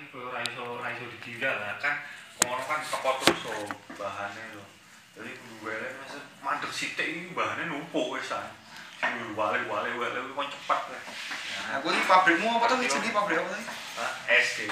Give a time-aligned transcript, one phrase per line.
[0.00, 2.00] iki koyo ora iso ora iso ditinggal lah kan
[2.40, 3.52] ngono kan teko terus so
[4.00, 4.64] bahannya lho
[5.12, 5.68] jadi kudu
[6.00, 11.02] mas mandek sithik iki bahane numpuk wis kan wale wale wale kon cepat lah
[11.70, 12.82] Aku ini pabrikmu apa tuh?
[12.82, 13.62] Jadi pabrik apa tuh?
[14.00, 14.12] Hah?
[14.26, 14.66] SD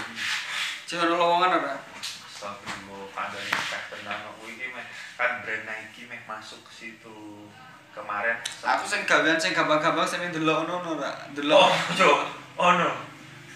[0.88, 1.78] Jangan lowongan apa?
[2.26, 4.82] Astagfirullah, pandai teh tenan aku iki meh
[5.14, 7.46] kan brand Nike meh masuk ke situ
[7.94, 8.40] kemarin.
[8.66, 11.12] Aku sing gawean sing gampang-gampang sing ndelok ngono ora.
[11.12, 11.70] oh, Ndelok.
[11.94, 12.10] jo,
[12.58, 13.07] oh.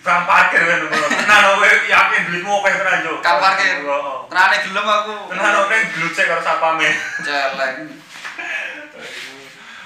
[0.02, 0.90] Bang parkir kan lho.
[0.90, 3.22] Tenan kowe yakin duitmu oke tenan jo.
[3.22, 3.86] Kang parkir.
[3.86, 4.18] Oh, oh.
[4.26, 5.14] Terane gelem aku.
[5.30, 6.90] Tenan oke glucek karo sapame.
[7.22, 7.86] Celeng.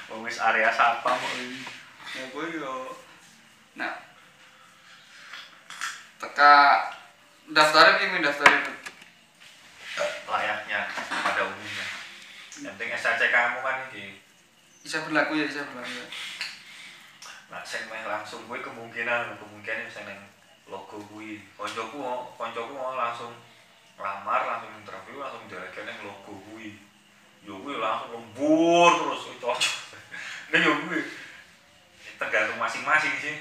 [0.09, 1.61] Wong wis area sapam kok iki.
[2.17, 2.97] Ya kowe yo.
[3.77, 4.01] Nah.
[6.17, 6.53] Teka
[7.53, 8.73] daftarnya piye daftarnya?
[10.27, 11.87] layaknya pada umumnya.
[12.61, 14.21] Yang penting SAC kamu kan iki.
[14.85, 16.07] Bisa berlaku ya, bisa berlaku ya.
[17.47, 20.19] Nah, sing meh langsung kuwi kemungkinan kemungkinan sing nang
[20.67, 21.43] logo kuwi.
[21.55, 22.03] Koncoku
[22.35, 23.31] koncoku mau langsung
[23.97, 26.75] lamar, langsung interview, langsung direken nang logo kuwi.
[27.47, 29.59] Yo kuwi langsung lembur terus cocok.
[30.47, 31.03] Nah yo kuwi
[32.17, 33.37] tergantung masing-masing sih.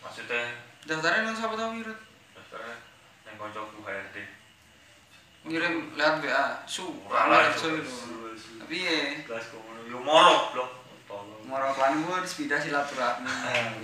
[0.00, 0.48] Maksudnya
[0.82, 1.94] Daftarnya nang siapa tau Wirut?
[2.34, 2.74] daftarnya
[3.22, 4.16] yang koncoku HRD.
[5.46, 6.46] Ngirim lewat WA.
[6.66, 7.12] Su, Cuk.
[7.12, 7.70] itu.
[8.58, 10.70] Tapi ya, Kelas komono yo moro blok.
[12.32, 13.28] Pindah silaturahmi.
[13.28, 13.76] Ah.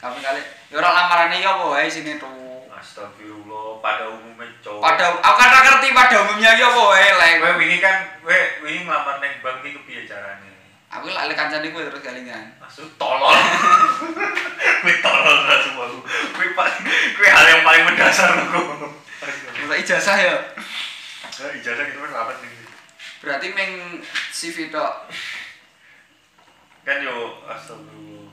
[0.00, 0.42] Kapan kali?
[0.72, 2.64] Ya orang lamarannya ya apa wae sini tuh.
[2.72, 4.80] Astagfirullah, pada umumnya cowok.
[4.80, 7.32] Pada aku kan ora ngerti pada umumnya ya apa wae lek.
[7.44, 10.48] Kowe wingi kan kowe wingi nglamar ning bank iki kepiye carane?
[10.88, 12.56] Aku lek kancane kowe terus galingan.
[12.56, 13.36] Maksud tolol.
[14.80, 15.84] Kowe tolol lah semua.
[16.32, 18.64] Kowe paling kowe hal yang paling mendasar lu.
[19.68, 20.36] Ora ijazah ya.
[21.40, 22.52] Nah, ijazah gitu kan apa nih?
[23.20, 24.00] Berarti meng
[24.32, 25.12] CV tok.
[26.84, 28.32] Kan yo astagfirullah.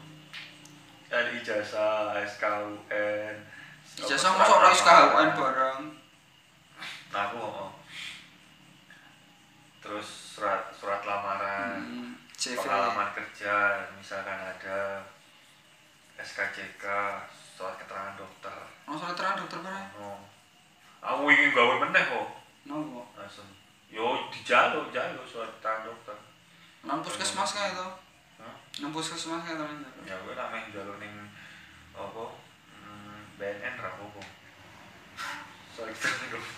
[1.07, 3.35] Ada ijazah, SKUN.
[4.03, 5.81] Ijazah mosok ora SKUN bareng.
[7.11, 7.71] Nah, aku oh.
[9.79, 11.79] Terus surat surat lamaran.
[11.79, 12.59] Hmm, CV.
[12.59, 15.01] pengalaman kerja misalkan ada
[16.21, 16.85] SKCK
[17.33, 18.53] surat keterangan dokter
[18.85, 19.89] Oh, soal terang dokter bareng.
[19.97, 20.21] no
[21.01, 22.29] aku ingin gawe meneh kok
[22.69, 23.09] Nopo?
[23.17, 23.49] langsung
[23.89, 26.17] yo dijaluk jaluk surat keterangan dokter
[26.85, 27.87] Nang puskesmas kae to.
[28.77, 29.65] Nang puskesmas kae to.
[30.05, 31.13] ya gue namanya jaluk ning
[31.97, 32.23] apa
[32.77, 34.21] hmm, BNN ra apa
[35.73, 36.53] surat keterangan dokter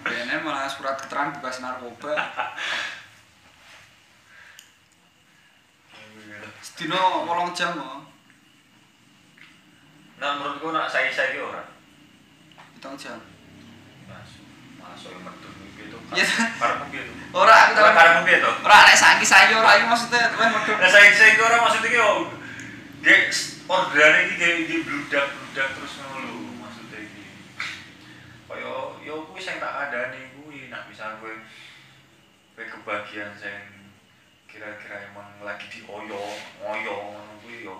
[0.00, 2.12] BNN malah surat keterangan bebas narkoba.
[6.64, 8.00] Sedino 8 jam kok.
[10.18, 11.68] nah menurutku nak saya saya orang
[12.72, 13.20] Hitung jam.
[14.08, 14.46] masuk
[14.92, 16.26] masuk yang metu gitu Iya.
[16.60, 17.86] karena mungkin itu Ora aku tahu.
[17.90, 20.76] karena mungkin itu Ora nek saiki sayo ora iki maksudnya medhot.
[20.78, 22.30] Nah saya saya kira maksudnya oh,
[23.02, 23.20] gak
[23.66, 27.24] orderan ini kayak di bludak bludak terus ngono maksudnya iki.
[28.46, 31.32] Kaya yo kuwi sing tak adani kuwi nak misal kowe
[32.54, 33.90] kowe kebagian sing
[34.46, 36.22] kira-kira emang lagi dioyo,
[36.62, 37.74] ngoyo ngono kuwi yo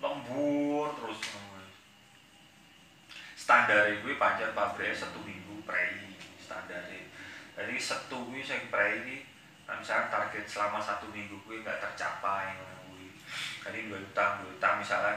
[0.00, 1.20] lembur terus.
[3.36, 6.11] Standar kuwi pancen pabrik satu minggu prei
[6.52, 6.84] standar
[7.56, 9.24] Jadi satu kuwi sing prei iki
[9.64, 13.08] nah, misalkan target selama satu minggu gue nggak tercapai kuwi.
[13.64, 15.16] Jadi dua utang, dua utang misalkan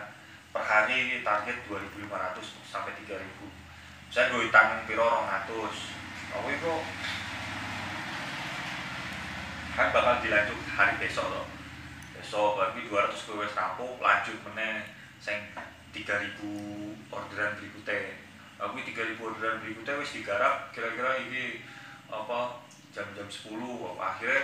[0.55, 2.07] per hari ini target 2.500
[2.63, 3.19] sampai 3.000
[4.07, 5.51] Misalnya dua utang piro 200
[6.39, 6.73] Aku itu
[9.75, 11.43] kan bakal dilanjut hari besok loh
[12.15, 14.87] besok berarti 200 gue wes rampung lanjut meneh
[15.19, 15.35] sing
[15.91, 16.31] 3000
[17.11, 18.24] orderan berikutnya
[18.59, 20.71] aku 3000 orderan berikutnya wes digarap.
[20.71, 21.59] Kira-kira ini
[22.07, 22.61] apa
[22.95, 23.51] jam-jam 10
[23.99, 24.39] akhirnya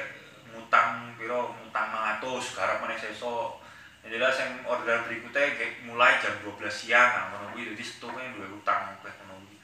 [0.51, 1.55] ngutang piro?
[1.55, 1.88] Ngutang
[2.19, 3.61] 100 garap meneh sesok
[4.01, 7.09] yang jelas yang orderan berikutnya mulai jam 12 siang.
[7.13, 7.69] Nah ngono kuwi.
[7.73, 9.57] Jadi setune dua utang kabeh ngono kuwi.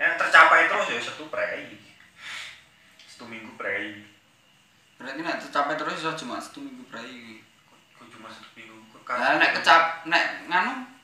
[0.00, 1.76] Yang tercapai terus ya satu prei.
[3.04, 4.00] Satu minggu prei.
[4.96, 7.44] Berarti nek tercapai terus iso cuma satu minggu prai.
[7.96, 8.76] kok cuma satu minggu?
[8.96, 10.95] Kok Lah nek kecap nek nganu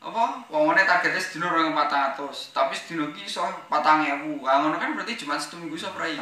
[0.00, 0.48] apa?
[0.48, 5.60] Wongone targetnya sedino 2400 tapi sedino ki iso 4000 ah ngono kan berarti cuma satu
[5.60, 6.16] minggu iso prai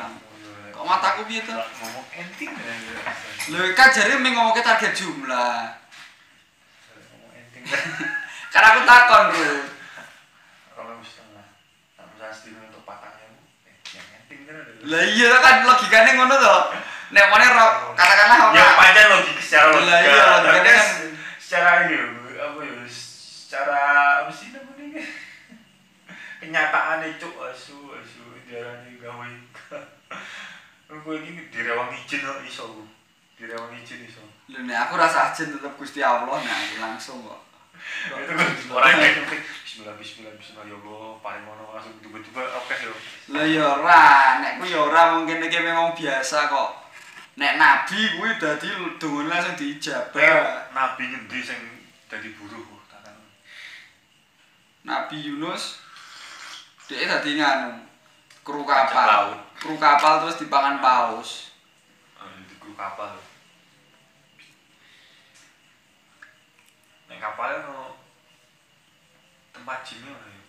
[0.78, 1.50] kok mataku piye to?
[1.54, 2.74] Ngomong enting ya
[3.50, 5.74] lho kan jare ming ngomongke target jumlah.
[8.54, 9.50] Kan aku takon bro.
[10.78, 13.26] Kalau nah, misalnya sedino untuk patangnya.
[13.66, 14.54] Eh yang enting kan
[14.86, 16.56] lah iya kan logikane ngono to.
[17.10, 17.66] Nek ro
[17.98, 20.98] katakanlah ya panjang logika secara logika iya, logikanya tapi kan-
[21.42, 22.02] secara iya
[22.38, 22.74] apa ya
[23.48, 23.80] secara
[24.20, 25.00] apa sih namanya?
[26.44, 29.24] Kenyataan itu asu asu diarani gawe.
[31.00, 32.84] Gue ini direwang izin kok iso
[33.40, 34.20] direwang izin iso.
[34.52, 37.40] Lho nek aku rasa ajen tetep Gusti Allah nah langsung kok.
[38.12, 38.36] Kan
[38.68, 42.92] orang yang ngerti habis-habis ya Allah paling ngono langsung tiba-tiba oke yo
[43.32, 44.04] Lah ya ora,
[44.44, 46.70] nek ku ya ora mungkin iki memang biasa kok.
[47.40, 48.68] Nek nabi kuwi dadi
[49.00, 50.12] dungane langsung diijabah.
[50.12, 51.60] kayak nabi ngendi sing
[52.12, 52.67] dadi buruh
[54.88, 55.84] Nabi Yunus
[56.88, 57.84] dia dadi nganu
[58.40, 59.36] kru kapal.
[59.60, 61.52] Kru kapal terus dipangan paus.
[62.16, 63.20] Eh, di kru kapal.
[67.12, 68.00] Nek kapalnya no
[69.52, 70.40] tempat gymnya ya.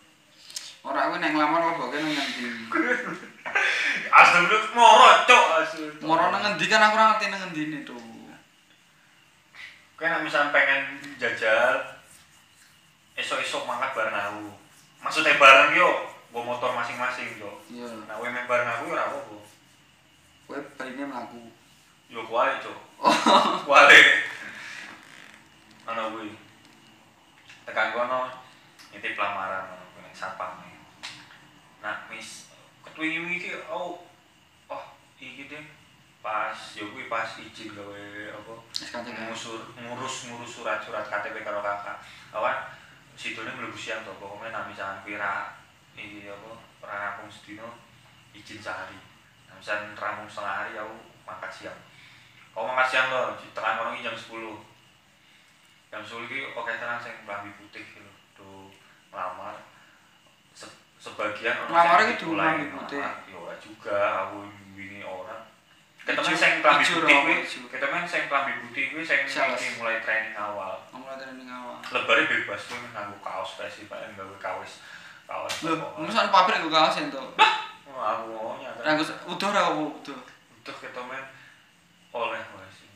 [0.87, 2.47] Ora kuwi nek nglamar kok nang ngendi.
[4.15, 6.07] Astagfirullah moro cok astagfirullah.
[6.07, 7.99] Moro nang ngendi kan aku ngerti nang ngendine tuh.
[9.99, 11.98] Kowe nek misalnya pengen jajal
[13.19, 14.47] esok-esok mangkat bareng aku.
[15.03, 15.89] Maksudnya bareng yo,
[16.31, 17.51] bawa motor masing-masing yo.
[17.67, 19.35] Iya, Nah, kowe main bareng aku yo ora apa-apa.
[20.47, 21.41] kowe baine mlaku.
[22.09, 22.77] Yo kuali cok.
[22.99, 23.13] Oh,
[23.69, 24.01] Kuali.
[25.85, 26.33] Ana kuwi.
[27.65, 28.29] Tekan kono
[28.89, 30.57] nitip lamaran ngono kuwi ning sapam.
[31.79, 32.49] Nah, mis
[32.83, 34.03] ketwingi iki oh
[34.67, 34.83] oh
[35.15, 35.63] iki deh
[36.19, 38.03] pas yo kuwi pas izin gawe
[38.35, 38.53] apa
[39.29, 42.03] ngusur ngurus ngurus surat-surat KTP karo kakak
[42.35, 42.57] awan
[43.19, 45.59] sidone mlebu siang to pokoknya nami misalkan kuwi ra
[45.99, 46.55] iki apa
[46.87, 47.75] ra rampung sedino
[48.31, 48.95] izin sehari
[49.51, 50.95] nah misalkan rampung setengah hari aku
[51.27, 51.79] makan siang.
[52.55, 54.55] Kau makan siang lo tekan kono iki jam 10
[55.91, 58.11] jam 10 iki oke tenan sing klambi putih gitu.
[58.39, 58.71] Tuh
[59.11, 59.59] ngelamar.
[60.55, 63.03] Se- sebagian orang Ngelamar dimulai klambi putih?
[63.03, 65.43] ya juga aku wingi orang
[66.09, 67.35] ketemu sing klambi putih kuwi
[67.69, 69.21] ketemu sing klambi putih kuwi sing
[69.77, 71.77] mulai training awal Ngomong training awal.
[71.93, 74.81] lebare bebas kuwi nganggo kaos spesial paling nggawe kaos
[75.29, 76.01] kaos Lho, apa.
[76.01, 77.21] musan pabrik nggo kaos ento.
[77.85, 80.17] Oh, aku nyata Ra nggo udah ra apa udah.
[80.59, 81.17] utuh ketemu
[82.09, 82.41] oleh
[82.73, 82.89] sih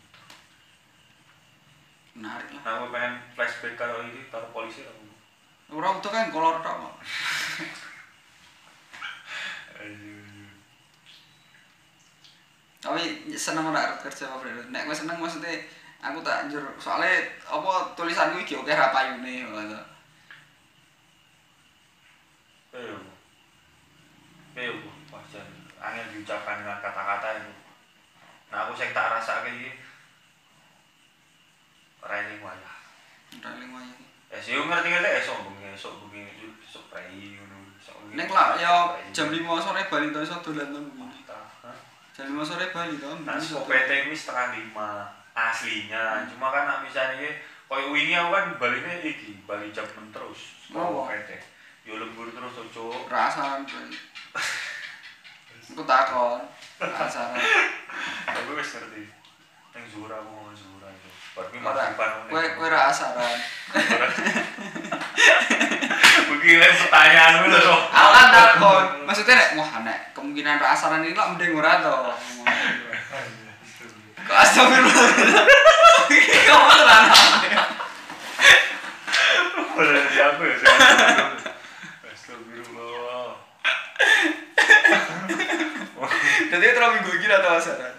[2.17, 2.81] Menarik lah.
[2.81, 5.05] aku pengen flashback karo ini karo polisi aku
[5.73, 6.97] Ora udah kan kolor tok.
[12.93, 14.69] Tapi seneng ora kerja apa Bro?
[14.69, 15.49] Nek gue seneng maksudnya
[15.97, 19.81] aku tak njur soalnya apa tulisanku iki oke ra payune ngono.
[22.77, 22.93] Ayo.
[24.53, 24.77] Ayo,
[25.09, 25.41] wajar.
[25.81, 27.53] Angin diucapkan dengan kata-kata itu.
[28.53, 29.73] Nah, aku sing tak rasake iki
[31.97, 32.77] railing wayah.
[33.41, 33.89] Ora eling wae.
[34.29, 36.29] Ya sih ngerti-ngerti esok bengi esok bengi
[36.61, 37.73] esok prei ngono.
[37.73, 38.21] esok bengi.
[38.21, 41.03] Nek lah ya jam 5 sore bali to iso dolan to.
[42.13, 43.09] Jam 5 sore bali to.
[43.25, 46.21] Nah, iso so PT ini setengah lima aslinya.
[46.29, 50.69] Cuma kan misalnya ini, koyo wingi aku kan baliknya iki, balik jam 6 terus.
[50.77, 51.09] Oh.
[51.09, 51.29] Sekolah PT.
[51.89, 52.93] Yo lembur terus tuh.
[53.09, 53.81] Rasaran kowe.
[55.73, 56.39] Aku takon.
[56.77, 57.41] Rasaran.
[58.29, 59.09] Aku wis ngerti.
[59.73, 61.09] Ning Zura aku ngomong Zura itu.
[61.33, 61.73] Bar kuwi Ora.
[61.73, 62.29] matipan.
[62.29, 63.37] Kowe kowe rasaran.
[66.43, 67.55] Begini pertanyaan lu.
[67.55, 69.07] Aku kan takon.
[69.07, 71.95] Maksudnya nek wah nek kemungkinan rasaran ini lah mending ora to.
[74.27, 75.07] Kok astagfirullah.
[76.11, 77.03] Iki Kamu tenan.
[79.71, 80.55] Boleh di aku ya.
[82.11, 83.39] Astagfirullah.
[86.51, 87.93] Jadi terus minggu iki ra to rasaran.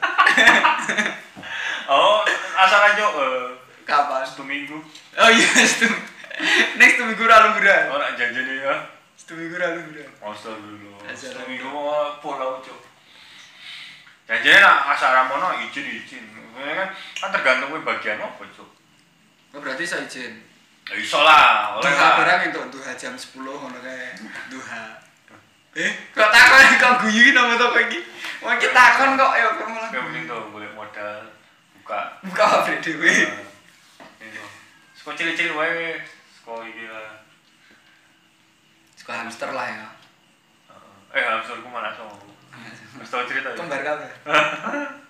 [1.88, 2.20] Oh,
[2.60, 3.56] asal aja eh
[3.88, 4.20] Kapan?
[4.28, 4.84] satu minggu.
[5.16, 5.88] Oh iya, itu.
[6.78, 7.82] Next tuh minggu lalu bulan.
[7.90, 8.74] Orang janjinya ya.
[9.14, 10.08] Satu minggu lalu bulan.
[10.22, 10.98] Astagfirullah.
[11.14, 12.80] Satu minggu mau pulau cok.
[14.24, 16.24] Janjinya nak asal ramono izin izin.
[16.54, 18.70] Ini kan kan tergantung bagian apa cok.
[19.54, 20.40] Oh, berarti saya izin.
[20.84, 22.12] Ya iso lah, oleh Duha lah.
[22.20, 24.20] barang itu duha jam 10 ngono kae.
[24.52, 24.84] Duha.
[25.74, 28.04] Eh, kok takon kok guyu nama toko iki?
[28.44, 29.88] Wah, kita takon kok ya kok malah.
[29.88, 31.24] Kayak mending tuh boleh modal
[31.80, 32.20] buka.
[32.20, 33.10] Buka pabrik dhewe.
[34.20, 34.38] Ini
[34.94, 35.98] Sekolah cilik-cilik wae.
[36.44, 37.24] Ini lah.
[39.00, 39.88] Suka hamster lah ya.
[41.16, 42.28] Eh, hamsterku mana sama aku.
[43.00, 43.56] Terus tau cerita ya?
[43.56, 44.12] Kembar kabeh.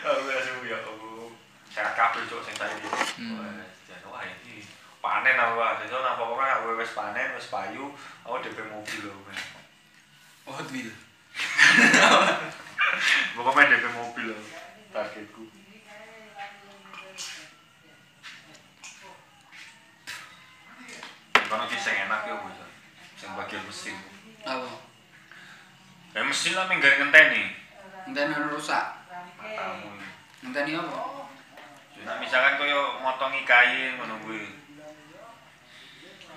[0.00, 1.28] Aku langsung ya aku.
[1.70, 2.56] Sehat kabel cok sing.
[2.56, 3.52] Wah,
[3.84, 4.64] jan wah ini
[4.98, 5.76] panen aku ah.
[5.76, 7.92] Jadi nang pokoknya aku wis panen, wis payu,
[8.24, 9.12] aku DP mobil lho.
[10.48, 10.88] Oh, Hot Wheel.
[13.36, 14.32] Pokoknya DP mobil
[14.90, 15.44] targetku.
[21.50, 22.54] Kono ki sing enak ya bos.
[23.18, 23.98] Sing bagian mesin.
[24.46, 24.70] Apa?
[26.14, 27.58] Ya mesin lah menggawe ngenteni.
[28.06, 28.86] Ngenteni rusak.
[29.34, 29.98] Matamu.
[30.46, 31.26] Ngenteni apa?
[32.00, 34.46] Nah, misalkan koyo motongi kain ngono kuwi.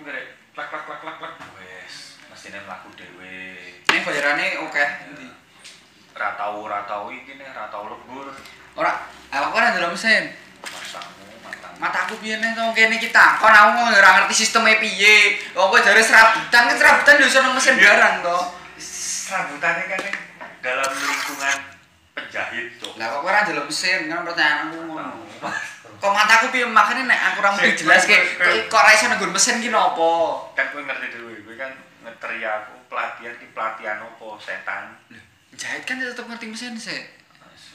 [0.01, 0.17] Nggak
[0.57, 1.33] klak klak klak klak klak.
[1.61, 3.69] Wes, mesinnya mlaku dhewe.
[3.85, 4.85] Ini bayarannya oke.
[5.13, 5.29] Endi?
[6.17, 8.33] Ra tau ra tau iki nih, ra tau lebur.
[8.73, 10.33] Ora, aku kan dalam mesin.
[10.63, 11.22] Masamu,
[11.83, 11.91] matamu.
[12.07, 15.35] mataku piye nih to kene iki takon aku ora ngerti sistemnya piye.
[15.51, 18.37] Kok kowe jare serabutan kan serabutan iso nang mesin barang to
[18.79, 19.99] Serabutannya kan
[20.63, 21.57] dalam lingkungan
[22.13, 22.93] penjahit tuh.
[22.95, 25.11] lah kok kowe ora njaluk mesin kan pertanyaan aku ngono
[25.43, 25.89] Tahu.
[25.99, 26.63] kok mataku piye?
[26.63, 28.15] Makane nek aku ora mesti jelas ke
[28.71, 30.11] kok- ora iso nggon mesin ki nopo?
[30.55, 31.71] Kan gue ngerti dulu gue kan
[32.03, 34.95] ngeteri aku pelatihan di pelatihan opo setan.
[35.53, 37.01] Jahit kan tetep ngerti mesin sih.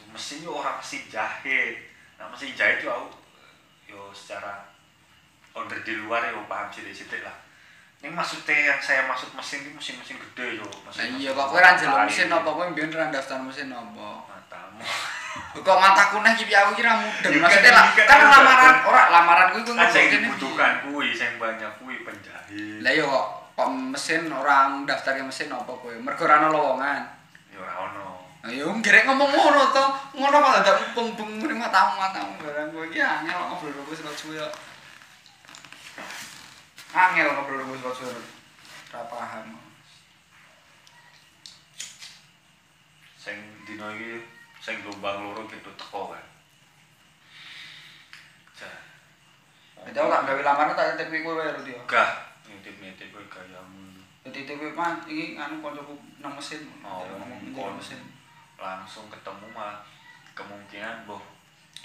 [0.09, 1.77] Mesin yo orang mesin jahit.
[2.17, 3.09] Nah mesin jahit yo aku
[3.89, 4.69] yo secara
[5.57, 7.35] onder di luar yo paham sidik-sidik lah.
[7.99, 10.69] Ini maksudnya yang saya maksud mesin ini mesin-mesin gede yo.
[10.87, 12.47] Mesin iya kok kowe ora njaluk mesin apa?
[12.47, 14.07] kowe mbiyen ora daftar mesin apa?
[14.31, 14.87] Matamu.
[15.59, 16.59] Kok mataku nih ki piye?
[16.63, 17.33] Aku kira mudeng.
[17.35, 18.77] Ya, maksudnya kan, lah kan, kan lamaran kan.
[18.87, 22.79] ora lamaran kuwi kuwi kan yang ngobokne dibutuhkan kui yang banyak kui penjahit.
[22.87, 23.11] Lah yo
[23.59, 25.91] kok mesin orang daftar mesin apa kowe?
[25.99, 27.03] Mergo ora ono lowongan.
[27.51, 28.08] yo ora ono
[28.49, 29.85] Ayo ngerek ngomong ngono to.
[30.17, 34.17] Ngono kok dadak mumpung muni matamu matamu barang kowe iki angel ngobrol karo kowe surat
[34.17, 34.41] suwe.
[36.97, 38.17] Angel ngobrol karo kowe surat suwe.
[38.89, 39.69] Ora paham.
[43.29, 43.37] sing
[43.69, 44.25] dino iki
[44.65, 46.25] sing gelombang loro gitu teko kan
[49.85, 51.77] aku tak gawe lamaran tak titip kowe wae Rudi.
[51.85, 54.01] gah ngintip-ngintip kowe gayamu
[54.33, 56.69] titip mah iki anu kancaku nang mesin.
[56.85, 58.18] Oh, ngomong mesin.
[58.59, 59.81] Langsung ketemu malah
[60.35, 61.23] kemungkinan boh.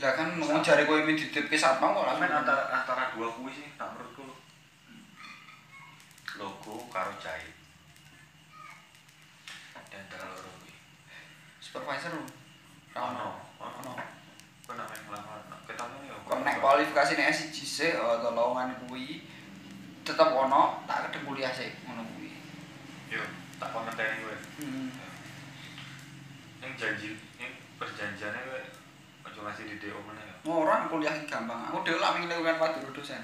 [0.01, 2.25] Lah kan ngomong jare kowe min dititipke satpam kok langsung.
[2.25, 4.25] Lamen antara antara dua kuwi sih tak menurutku
[6.41, 7.53] logo karo jahit.
[9.89, 10.73] Di antara loro kuwi.
[11.61, 12.17] Supervisor.
[12.97, 13.37] Ra ono.
[13.61, 13.93] ono.
[14.65, 15.39] Kok namanya ngelamar
[15.69, 16.15] ketemu ya?
[16.25, 19.29] Kok nek kualifikasi nek SJC atau lowongan kuwi
[20.03, 22.35] tetep ono tak kedeng kuliah sih ngono kuwi.
[23.07, 23.23] yo
[23.55, 24.91] tak komentari gue Hmm.
[26.63, 28.39] Yang janji yang perjanjiannya
[29.27, 31.71] aja ngasih di DO mana ya Ora kuliah gampang.
[31.71, 33.23] Aku dhewe lak minggu kan Pak Duru dosen.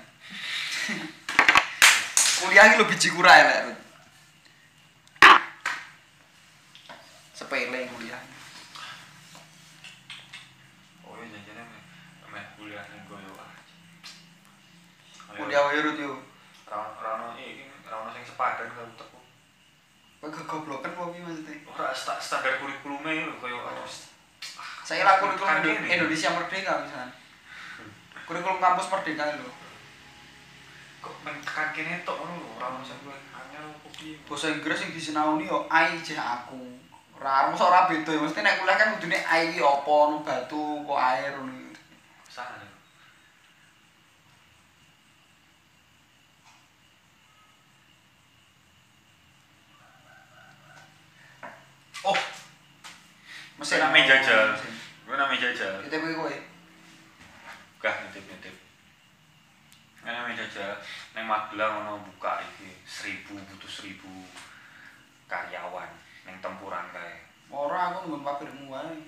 [2.40, 3.60] kuliah iki lho biji kura elek.
[3.68, 3.80] Rut.
[7.36, 8.24] Sepele kuliah.
[11.04, 11.64] oh iya janjinya
[12.32, 13.52] meh kuliah yang gue yo ah
[15.36, 16.24] Kuliah wae Rut yo.
[16.72, 19.19] Rano Rano ini Rano sing sepadan kalau
[20.20, 21.56] kegoblokan apa piye maksudnya?
[21.66, 23.88] ora sta- standar kurikulumnya lho koyo aduh
[24.84, 25.88] Saya lah kurikulum gini.
[25.88, 27.14] Indonesia Merdeka misalnya.
[28.28, 29.48] Kurikulum kampus Merdeka lho.
[31.00, 34.52] kok main tekan kene tok ngono lho ora ono sing kowe angel opo piye bahasa
[34.52, 36.60] Inggris yang disinauni yo I je aku.
[37.16, 40.84] Ora mosok ora beda ya, mesti nek kuliah kan kudune I iki apa nu batu
[40.84, 41.72] kok air ngono.
[42.28, 42.60] sana
[52.04, 52.18] oh
[53.70, 54.58] Mesin namanya jajal.
[55.06, 55.78] Gue namanya jajal.
[55.86, 56.36] Kita kuwi kowe.
[57.78, 58.56] gah nitip nitip.
[60.02, 60.74] Ini namanya jajal.
[61.14, 64.26] Neng Magelang ono buka iki seribu butuh seribu
[65.30, 65.86] karyawan
[66.26, 67.22] neng tempuran kae.
[67.54, 69.06] Ora aku nggon pabrikmu wae.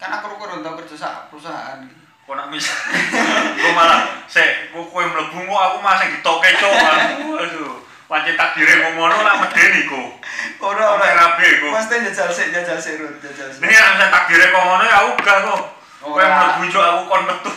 [0.00, 2.08] Kan aku kurang tau kerja sak perusahaan iki.
[2.26, 2.74] kok nak bisa
[3.60, 4.42] gue malah se
[4.74, 10.14] gue kue mlebu kok aku masih ditoke aduh aduh pancen takdire ngono lah medeni ku
[10.62, 13.60] Ora Sampai rabi ku Mesti jajal sik, jajal sik, Rut, jajal sik.
[13.60, 15.62] kan misalnya takdire kok ngono ya aku gak kok.
[16.06, 16.26] Ora.
[16.26, 17.52] mlebu cok aku kon metu.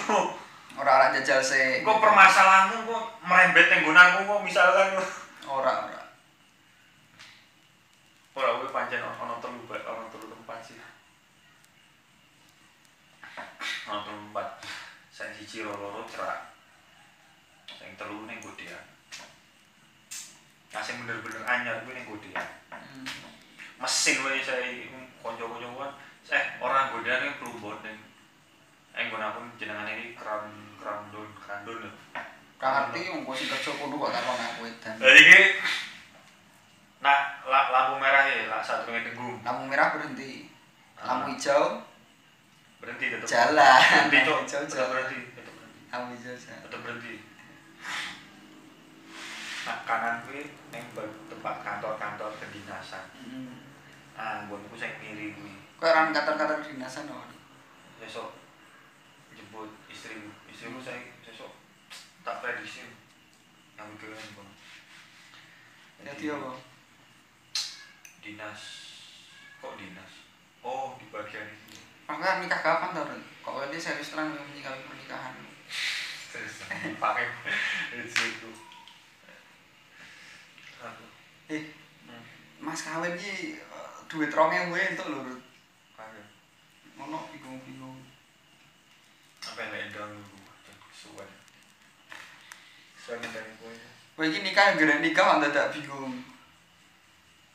[0.80, 1.86] Ora ora jajal sik.
[1.86, 4.98] kok permasalahanmu kok merembet ning gunangku kok misalkan.
[5.46, 6.02] Ora ora.
[8.36, 10.78] ora kuwi pancen ono telu ba- ono telu tempat sih.
[13.86, 14.48] Ono telu tempat.
[15.14, 16.52] Sing siji loro cerak.
[17.70, 18.99] Sing telu ning Godean
[20.70, 23.06] nah sing bener-bener anyar kuwi ning Godean Hmm.
[23.78, 24.66] mesin wae saya
[25.20, 25.92] kanca-kanca kan
[26.30, 27.98] eh orang Godean yang Plumbon ning
[28.94, 30.46] eh nggon aku jenengane iki Kram
[30.78, 31.92] Kramdon Kramdon lho
[32.60, 35.00] Ra ngerti wong kowe sing kerja kono kok takon aku edan.
[35.00, 35.56] Jadi
[37.00, 39.40] nak la- lampu merah ya, lah satu yang tenggung.
[39.48, 40.52] Lampu merah berhenti.
[41.00, 41.80] Lampu hijau
[42.84, 43.24] berhenti tetap.
[43.24, 43.80] Jalan.
[44.12, 45.20] Berhenti Tetap berhenti.
[45.32, 45.88] Tetap berhenti.
[45.88, 46.36] lampu hijau.
[46.36, 47.14] Tetap berhenti.
[49.68, 50.86] Nah kanan kuwi yang
[51.28, 53.12] tempat kantor-kantor kedinasan.
[53.20, 53.60] Hmm.
[54.16, 55.56] Ah, buat aku saya kiri kuwi.
[55.80, 57.28] Kowe ora kantor-kantor dinasan no.
[58.00, 58.40] Besok
[59.36, 60.32] jemput istrimu.
[60.48, 61.56] Istrimu saya besok
[62.24, 62.88] tak prediksi
[63.76, 64.50] yang keren bang.
[66.04, 66.52] Jadi apa?
[68.24, 68.62] Dinas.
[69.60, 70.12] Kok dinas?
[70.64, 71.48] Oh di bagian.
[72.08, 73.06] Aku kan nikah kapan tau?
[73.44, 75.36] Kok ini serius terang menyikapi pernikahan?
[76.32, 76.68] Terus
[77.00, 77.26] pakai
[78.08, 78.69] itu.
[81.50, 81.64] Eh,
[82.10, 82.24] Hmm.
[82.64, 85.22] Mas kawin iki eh, duit rongnya gue entuk lho.
[86.98, 88.00] Ngono bingung-bingung.
[89.40, 90.40] apa yang dulu
[90.92, 91.30] suwen
[93.00, 93.74] saya ngenteni kowe
[94.20, 96.22] Kowe iki nikah gara nikah kok dadak bingung.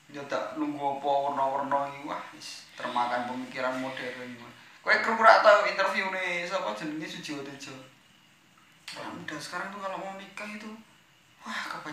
[0.09, 4.33] Ya tak nunggu apa warna-warna iki wah wis termakan pemikiran modern.
[4.81, 7.77] Kowe krungu ra tau interview nih sapa jenenge Sujiwo Tejo.
[8.97, 10.73] Orang muda sekarang tuh kalau mau nikah itu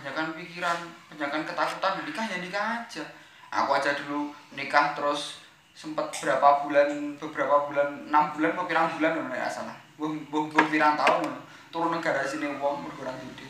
[0.02, 0.82] kebanyakan pikiran,
[1.14, 3.06] kebanyakan ketakutan nikah ya nikah aja.
[3.54, 5.46] Aku aja dulu nikah terus
[5.78, 9.78] sempat berapa bulan beberapa bulan enam bulan apa pirang bulan ngono ya salah.
[10.02, 11.30] Mbah mbah pirang tahun.
[11.70, 13.46] Turun negara sini mergo ora judi.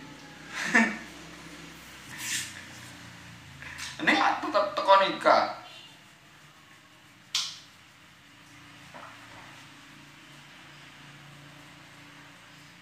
[4.03, 5.63] Ini tetap teko nikah.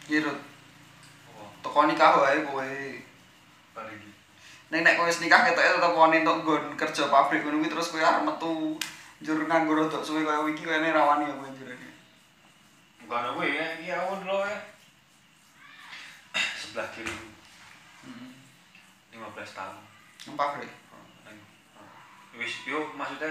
[0.10, 0.42] Iya, Rut.
[0.42, 3.09] apa Teko nikah wae kowe.
[3.88, 4.10] Iki
[4.70, 8.02] Nek nek kowe nikah ketoke tetep wani entuk nggon kerja pabrik ngono kuwi terus kowe
[8.04, 8.78] arep metu
[9.24, 11.88] njur nganggo rodok suwe kaya iki kene rawani ya kowe njurane.
[13.04, 14.60] bukan aku ya iya aku dulu ya
[16.54, 17.10] sebelah kiri
[18.06, 18.30] Heeh.
[19.18, 19.78] 15 tahun
[20.30, 20.70] Nang pabrik.
[22.38, 23.28] wis yo maksudnya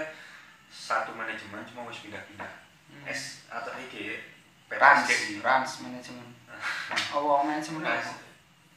[0.69, 2.51] satu manajemen cuma wis pindah-pindah
[3.09, 4.19] S atau iki
[4.69, 6.29] Rans, PTSD Rans manajemen.
[7.17, 8.21] Oh, manajemen Rans.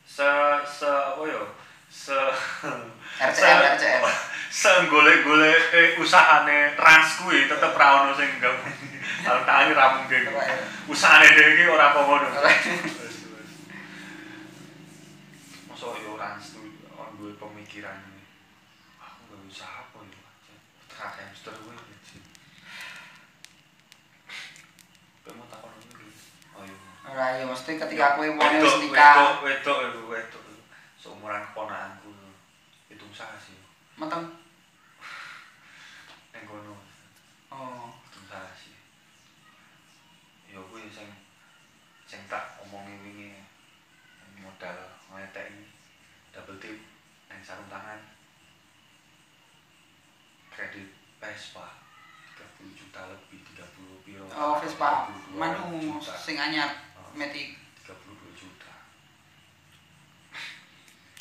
[0.09, 0.25] se
[0.65, 1.43] se apa yo
[1.93, 2.17] se
[3.21, 4.03] RCM, se- RCM.
[4.51, 8.57] se golek-golek eh, usahane Rans kuwi tetep ra ono sing gak
[9.23, 10.57] kalau tangi ra mungkin ya.
[10.89, 12.51] usahane dhewe iki ora apa ngono Ora.
[15.69, 18.23] Masa yo Rans tuh on duwe pemikiran ini.
[18.99, 20.19] Aku gak usaha apa yo.
[20.89, 22.19] Trak hamster gue gitu.
[25.23, 26.09] Kowe mau takon iki.
[26.53, 26.77] Oh iya.
[27.07, 30.43] Ora ya mesti ketika wani Wedok, wis nikah, Wedok, wedok, wedok.
[30.99, 31.62] Seumuran keponakanku.
[34.03, 34.27] Meteng.
[36.35, 36.75] Neng kono.
[37.55, 37.87] Oh.
[38.11, 38.75] Usaha sih.
[40.51, 41.07] Ya kuwi sing
[42.03, 43.31] sing tak omongi wingi
[44.43, 44.75] modal
[45.07, 45.71] ngeteki
[46.35, 46.83] double tip
[47.31, 48.03] nang sarung tangan
[50.51, 50.91] kredit
[51.23, 51.79] Vespa
[52.59, 55.15] 30 juta lebih 30 piro Oh, Vespa.
[55.31, 57.55] 32 Manu sing anyar Oh, metik.
[57.87, 58.73] 32 juta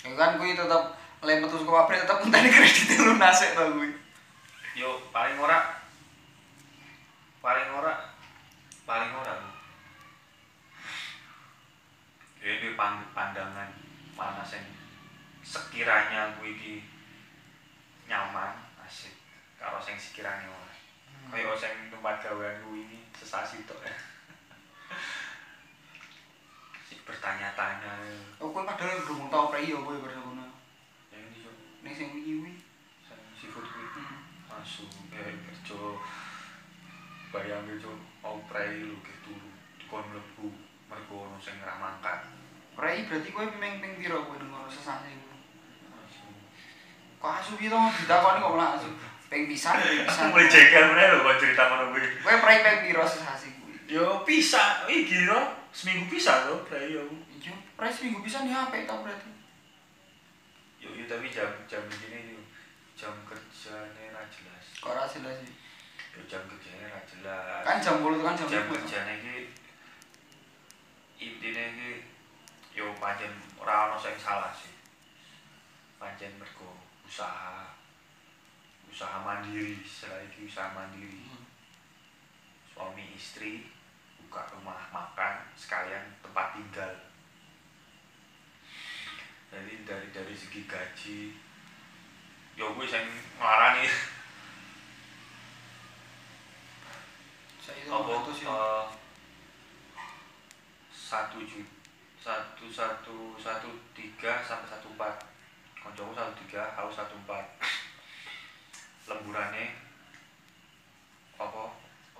[0.02, 3.90] Ya kan kuwi tetep lek metu saka pabrik tetep ngenteni kredit lunas sik to kuwi.
[4.74, 5.78] yo paling ora.
[7.42, 7.94] Paling ora.
[8.86, 9.34] Paling ora.
[12.42, 13.70] Ini pand- pandangan
[14.18, 14.66] mana sing
[15.46, 16.82] sekiranya gue iki
[18.10, 19.14] nyaman asik
[19.62, 20.74] karo sing sekiranya ora.
[21.30, 23.94] Kaya sing tempat gawean gue ini sesasi tok ya
[27.12, 27.92] bertanya-tanya.
[28.40, 30.48] Oh kowe padahal durung tau ya kowe bar ngono.
[31.12, 32.54] yang ini yo Ning sing wingi kuwi.
[33.42, 34.06] seafood kuwi
[34.46, 35.80] langsung eh kerja
[37.34, 39.50] bayangke cuk mau prei lu ke turu
[39.90, 40.54] kon mlebu
[40.86, 42.30] mergo ono sing ra mangkat
[42.78, 45.18] Prei berarti kowe ping ping piro kowe nang ngono sesane
[47.22, 48.90] Kok asu to ditakoni kok malah asu.
[49.30, 50.34] Ping pisan, ping pisan.
[50.34, 53.74] mulai jengkel meneh lho kok cerita ngono kuwi Kowe prei ping piro sesasi kuwi?
[53.90, 55.40] yo bisa iki to
[55.74, 57.10] seminggu bisa to prei yo
[57.42, 59.41] Iya, prei seminggu pisan ya apik to berarti.
[60.82, 62.42] Yo yo tapi jam jam begini yo
[62.98, 65.54] jam kerjane ra jelas Kok jelas sih.
[66.12, 68.74] yo jam kerjane ra jelas Kan jam 8 kan jam jam 5.
[68.74, 69.36] kerjane iki
[71.22, 71.90] intine iki
[72.74, 73.30] yo pancen
[73.62, 74.74] ora ono sing salah sih
[76.02, 76.74] pancen mergo
[77.06, 77.70] usaha
[78.90, 81.46] usaha mandiri setelah iki usaha mandiri Hmm.
[82.74, 83.70] suami istri
[84.18, 86.90] buka rumah makan sekalian tempat tinggal
[89.52, 91.36] jadi dari dari segi gaji
[92.56, 93.06] yo gue sing
[97.82, 98.14] itu apa?
[98.30, 98.86] eh,
[100.92, 101.82] satu juta
[102.22, 105.18] satu satu satu tiga sampai satu empat.
[105.82, 107.42] Koncoku satu tiga aku satu empat.
[109.10, 109.74] Lemburannya
[111.42, 111.64] apa?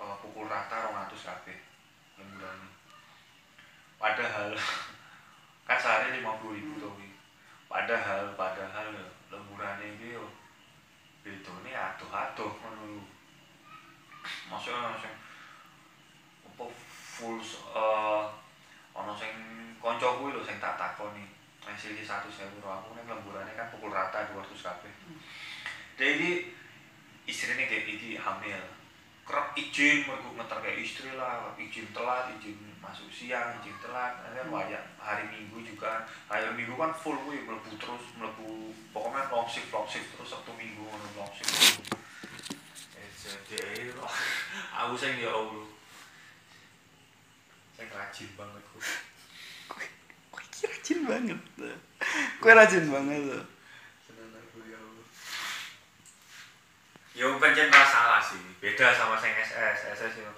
[0.02, 1.54] Eh, pukul rata rong atus kabeh
[2.18, 2.68] lemburannya
[4.02, 4.50] padahal
[5.70, 7.11] kan sehari lima puluh ribu tuh.
[7.72, 10.24] Padahal padahal ya, lemburannya itu yo
[11.24, 13.02] bedone aduh-aduh ngono lho.
[14.52, 15.16] maksudnya langsung
[16.44, 16.64] apa
[17.16, 18.24] full eh
[18.92, 19.32] ono sing
[19.80, 21.24] kanca kuwi lho sing tak takoni
[21.64, 24.92] nek siji 100.000 aku ning lemburane kan pukul rata 200 kabeh.
[25.96, 26.50] Dia iki
[27.24, 28.81] istrine kayak iki hamil.
[29.52, 34.80] Izin mergo ngeter kayak istri lah, izin telat, izin masuk siang, izin telat, kan wajar
[34.96, 36.08] hari Minggu juga.
[36.30, 40.56] Hari Minggu kan full kuwi mlebu terus, mlebu pokoknya long shift, long shift terus Sabtu
[40.56, 41.84] Minggu long shift.
[42.96, 43.92] Eh jadi
[44.80, 45.68] aku sing ya Allah.
[47.76, 48.62] Sing rajin banget
[50.32, 51.40] kowe iki rajin banget.
[52.40, 53.44] Kowe rajin banget tuh.
[57.12, 58.40] Ya pancen salah sih.
[58.56, 59.92] Beda sama sing SS.
[59.92, 60.32] SS yo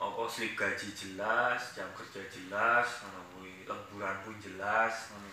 [0.00, 5.28] apa slip gaji jelas, jam kerja jelas, ngono kuwi, lemburan pun jelas, ngono.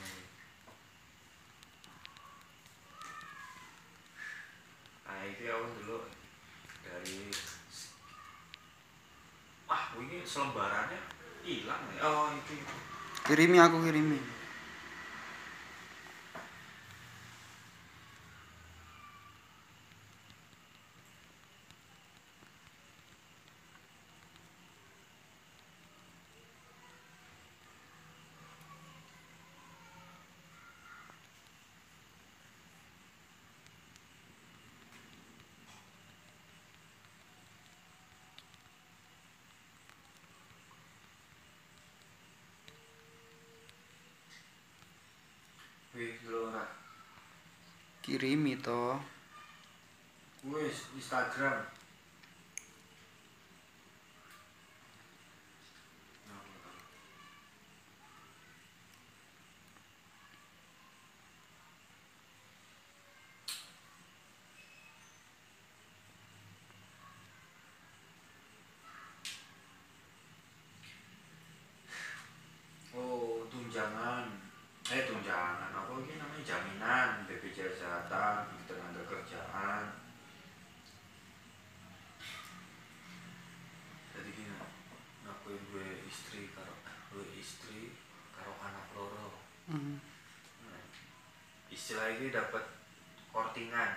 [5.08, 6.00] Nah, itu aku dulu
[6.84, 7.32] dari
[9.68, 11.00] Wah, ini selembarannya
[11.48, 12.00] hilang ya.
[12.04, 12.60] Oh, itu.
[12.60, 12.76] itu.
[13.24, 14.20] Kirimi aku kirimi.
[45.98, 46.62] Wih, dulu ora.
[48.08, 48.96] Kirimi to.
[50.48, 51.60] Wis Instagram.
[72.96, 74.32] Oh, tunjangan.
[74.96, 75.76] Eh, tunjangan.
[75.76, 79.92] Apa ini namanya jaminan BPJS Kesehatan, tenaga kerjaan.
[84.12, 84.56] Jadi gini,
[85.28, 86.78] aku dua istri karo
[87.12, 87.96] dua istri
[88.32, 89.44] karo anak loro.
[89.72, 90.00] Hmm.
[90.68, 90.84] Nah,
[92.18, 92.64] ini dapat
[93.30, 93.92] kortingan.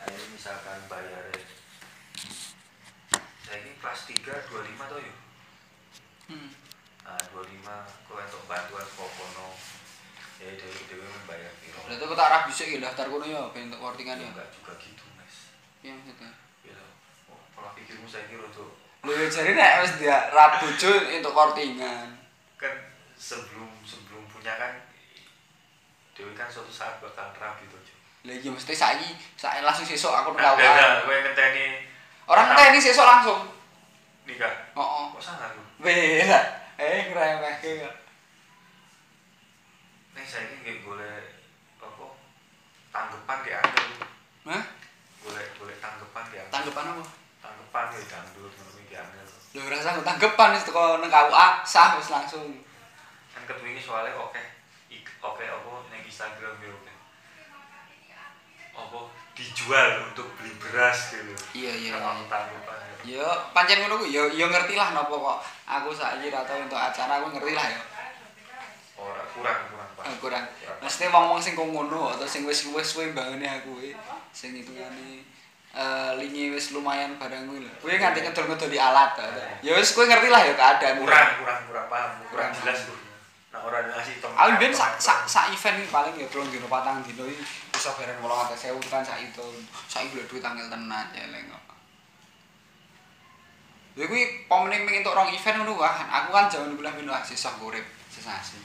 [0.00, 1.44] Ayo misalkan bayarnya
[3.44, 5.14] saya ini kelas 3 25 tuh ya.
[6.30, 6.50] Hmm.
[7.02, 9.48] Nah, 25 aku untuk bantuan kokono.
[10.40, 11.82] Ya dewi dewi membayar piro.
[11.84, 14.28] Berarti aku tak rabi sih daftar kono ya ben untuk kortingan Ya ya.
[14.32, 15.34] enggak juga gitu, Mas.
[15.84, 16.30] Iya maksudnya.
[16.64, 16.80] Ya.
[17.28, 22.08] Oh, pola pikirmu saya kira tuh Lho ya jare nek wis dia rabu untuk kortingan.
[22.60, 22.74] kan
[23.16, 24.76] sebelum sebelum punya kan
[26.20, 27.80] Dewi kan suatu saat bakal tuh.
[27.80, 27.96] Cuk.
[28.20, 31.00] Lah iya mesti saiki saiki langsung sesuk aku Nah, kawaan.
[31.00, 31.88] gue ngenteni
[32.28, 33.40] Orang Nah, teh ini sesuk langsung.
[34.22, 34.52] nikah.
[34.76, 35.04] Heeh.
[35.10, 35.62] Kok sangat lu?
[35.80, 36.40] Beda.
[36.76, 37.94] Eh ngremehke kok.
[40.12, 41.16] Nih saya ini nggak boleh
[41.80, 42.04] apa
[42.92, 43.94] tanggapan di anda lu.
[44.46, 44.62] Hah?
[45.24, 46.52] Boleh boleh tanggapan di anda.
[46.52, 47.04] Tanggapan apa?
[47.40, 49.20] Tanggapan ya dangdut ngono di anda.
[49.50, 52.46] Lho rasa aku tanggapan wis teko nang KUA sah wis langsung.
[53.32, 54.38] Kan ketemu soalnya oke.
[54.86, 55.89] Ik- Oke apa nang
[56.20, 56.92] Instagram ya oke.
[58.76, 59.00] Apa
[59.32, 61.32] dijual untuk beli beras gitu.
[61.56, 61.90] Iya iya.
[61.96, 63.24] Kalau tanggapan ya.
[63.24, 66.76] Ya pancen ngono kuwi ya ya ngerti lah napa kok aku saiki ra tau untuk
[66.76, 67.80] acara aku ngerti lah ya.
[69.00, 70.04] Ora kurang kurang Pak.
[70.04, 70.44] Eh, kurang.
[70.84, 73.96] Mesti wong-wong sing kok ngono atau sing wis wis suwe bangane aku kuwi
[74.36, 75.24] sing hitungane
[75.72, 77.72] eh lingi wis lumayan barang kuwi lho.
[77.80, 79.16] Kuwi nganti ngedol-ngedol di alat.
[79.64, 81.00] Ya wis kowe ngerti lah ya keadaan.
[81.00, 83.09] kurang kurang kurang paham kurang Kurang jelas tuh
[83.50, 87.26] nah orang ngasih Aku ben sak sak sak event paling ya telung dino patang dino
[87.74, 89.46] bisa bareng 800.000 kan sak itu.
[89.90, 91.64] Saiki lho duit tanggal tenan ya kok.
[93.98, 95.98] Lha kuwi pomene pengen entuk rong event ngono wah.
[96.22, 98.60] Aku kan jaman kuliah ben wah sesah urip sesasi.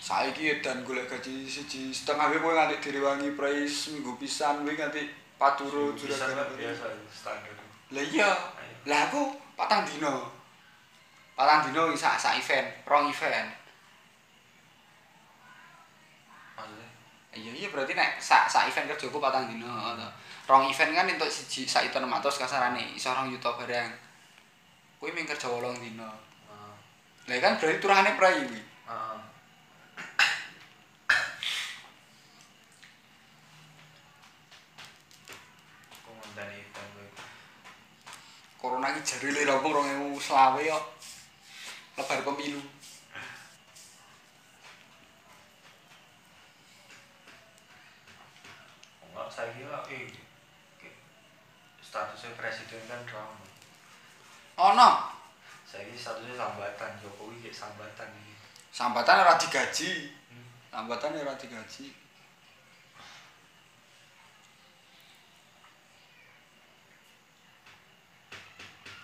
[0.00, 5.04] Saiki edan golek gaji siji setengah kowe nganti direwangi price minggu pisan kuwi nganti
[5.36, 6.56] paturu juragan.
[6.56, 7.52] biasa standar
[7.92, 8.32] Lah iya.
[8.88, 10.37] Lah aku patang dino.
[11.38, 13.46] Patang dino sak sak event, rong event.
[17.30, 20.08] Iya iya berarti nek sak sak event kerjaku patang dino to.
[20.50, 23.90] Rong event kan entuk siji sak itu 600 kasarane iso rong yuta barang.
[24.98, 26.10] Kuwi mung kerja 8 dino.
[26.50, 26.74] uh,
[27.30, 28.62] Lah kan berarti turane prai kuwi.
[36.38, 37.08] event gue
[38.58, 40.97] Corona iki jare le rampung 2020 yo.
[41.98, 42.62] Lebar pemilu.
[49.02, 50.14] enggak saya kira eh
[51.82, 53.42] statusnya presiden kan drama
[54.58, 54.90] Ono
[55.66, 58.34] saya ini statusnya sambatan Jokowi kayak sambatan ini
[58.70, 60.14] sambatan ora digaji.
[60.30, 60.46] hmm.
[60.70, 61.90] Sambatan ora digaji.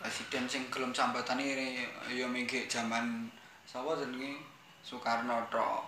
[0.05, 1.81] Presiden sing gelem sambatan iki
[2.13, 3.33] ya mengke jaman
[3.65, 4.37] sapa jenenge
[4.85, 5.81] Soekarno tok.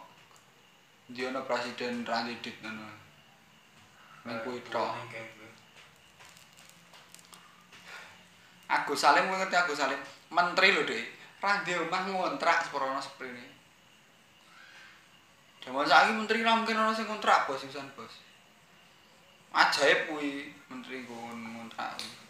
[1.13, 2.89] Dia ana presiden Randidit ngono.
[4.25, 4.97] Meng kuwi tok.
[5.13, 5.51] Kayak gue.
[8.73, 10.01] Agus Salim kowe ngerti Agus Salim?
[10.33, 11.17] Menteri lho, Dek.
[11.47, 13.45] ra ndek omah ngontrak seprono sprene.
[15.63, 18.25] Jaman saiki menteri ra mungkin ana sing kontrak bos pisan bos.
[19.55, 22.26] Ajaib kuwi menteri ngontrak.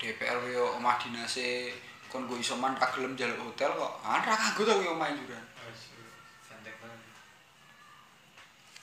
[0.00, 1.72] DPR yo omah dinase
[2.08, 3.92] kon go isoman ra gelem njaluk hotel kok.
[4.04, 5.46] Ah ra kanggo to kuwi omah injuran.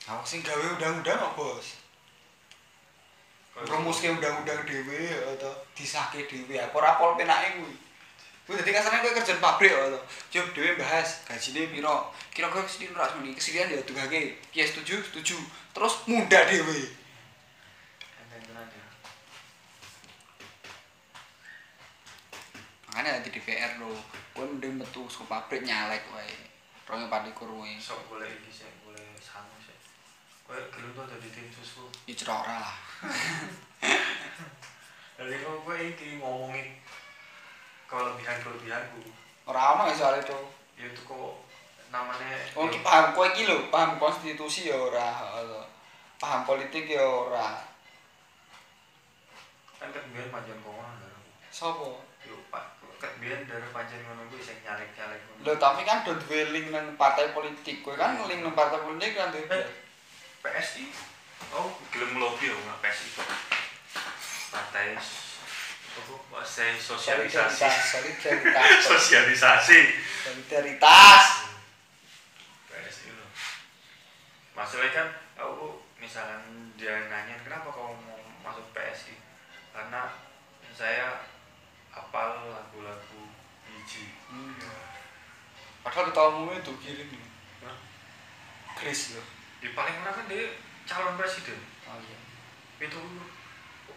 [0.09, 1.77] Awak sing gawe undang-undang kok bos.
[3.53, 6.57] Promoske undang-undang dhewe atau disahke dhewe.
[6.57, 7.77] Apa ora pol penake kuwi.
[8.49, 10.01] Kuwi dadi kasarane kowe kerjaan pabrik atau
[10.33, 12.09] coba dhewe bahas gajine piro.
[12.33, 13.37] Kira-kira ke sini ora semeni.
[13.37, 14.41] Kesinian ya dugake.
[14.49, 15.37] Ki setuju, setuju.
[15.77, 16.81] Terus muda dhewe.
[18.17, 18.85] Santek tenan ya.
[22.89, 23.93] Makanya di DPR lho,
[24.33, 26.33] kowe mending metu saka pabrik nyalek wae.
[26.89, 27.77] Ronge patikur kuwi.
[27.77, 29.77] Sok boleh iki sih, boleh sangu sih.
[30.41, 31.85] Kowe gelem to dadi tim susu.
[32.09, 32.75] Icra ora lah.
[35.21, 36.81] Jadi kok kowe iki ngomongin
[37.85, 39.05] kelebihan-kelebihanku.
[39.45, 40.37] Ora ono ya soal itu.
[40.73, 41.45] Ya itu kok
[41.93, 42.25] namanya
[42.57, 45.13] Oh, ki paham kowe iki lho, paham konstitusi ya ora,
[46.17, 47.69] paham politik ya ora.
[49.79, 51.07] kan ket biyen pancen kono lho.
[51.47, 52.03] Sopo?
[52.27, 55.41] Yo Pak, ket biyen dari pancen ngono kuwi sing nyalek-nyalek ngono.
[55.47, 57.79] Lho tapi kan do duwe link nang partai politik.
[57.79, 59.47] Kowe kan link nang partai politik kan duwe.
[60.43, 60.91] PSI.
[61.55, 63.27] Oh, gelem lobby yo nggak PSI kok.
[64.51, 64.99] Partai
[66.29, 67.67] partai sosialisasi.
[67.67, 69.79] solidaritas, Sosialisasi.
[70.23, 71.23] solidaritas.
[72.71, 73.29] PSI loh.
[74.55, 75.07] Masalahnya kan
[75.39, 76.39] aku misalnya
[76.79, 79.19] dia nanya kenapa kau mau masuk PSI?
[79.75, 80.07] Karena
[80.71, 81.28] saya
[81.99, 83.23] hafal lagu-lagu
[83.67, 84.15] biji.
[84.31, 84.55] Hmm.
[84.55, 84.71] Ya.
[85.83, 87.09] Padahal ketua umumnya itu kirim.
[87.67, 87.77] Hah?
[88.79, 89.23] Chris lho.
[89.59, 90.55] Di paling mana kan dia
[90.87, 91.59] calon presiden.
[91.91, 92.19] Oh iya.
[92.87, 92.99] Itu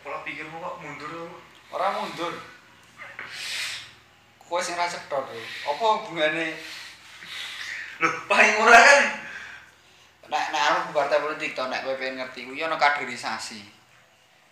[0.02, 1.38] pola pikirmu kok mundur aku.
[1.70, 2.34] Ora mundur.
[4.42, 5.38] Kowe sing ra cetha lho.
[5.70, 6.58] Apa hubungane
[8.02, 9.02] Loh, paling ora kan
[10.26, 13.62] nek nek anu partai politik to nek kowe pengen ngerti kuwi ana kaderisasi.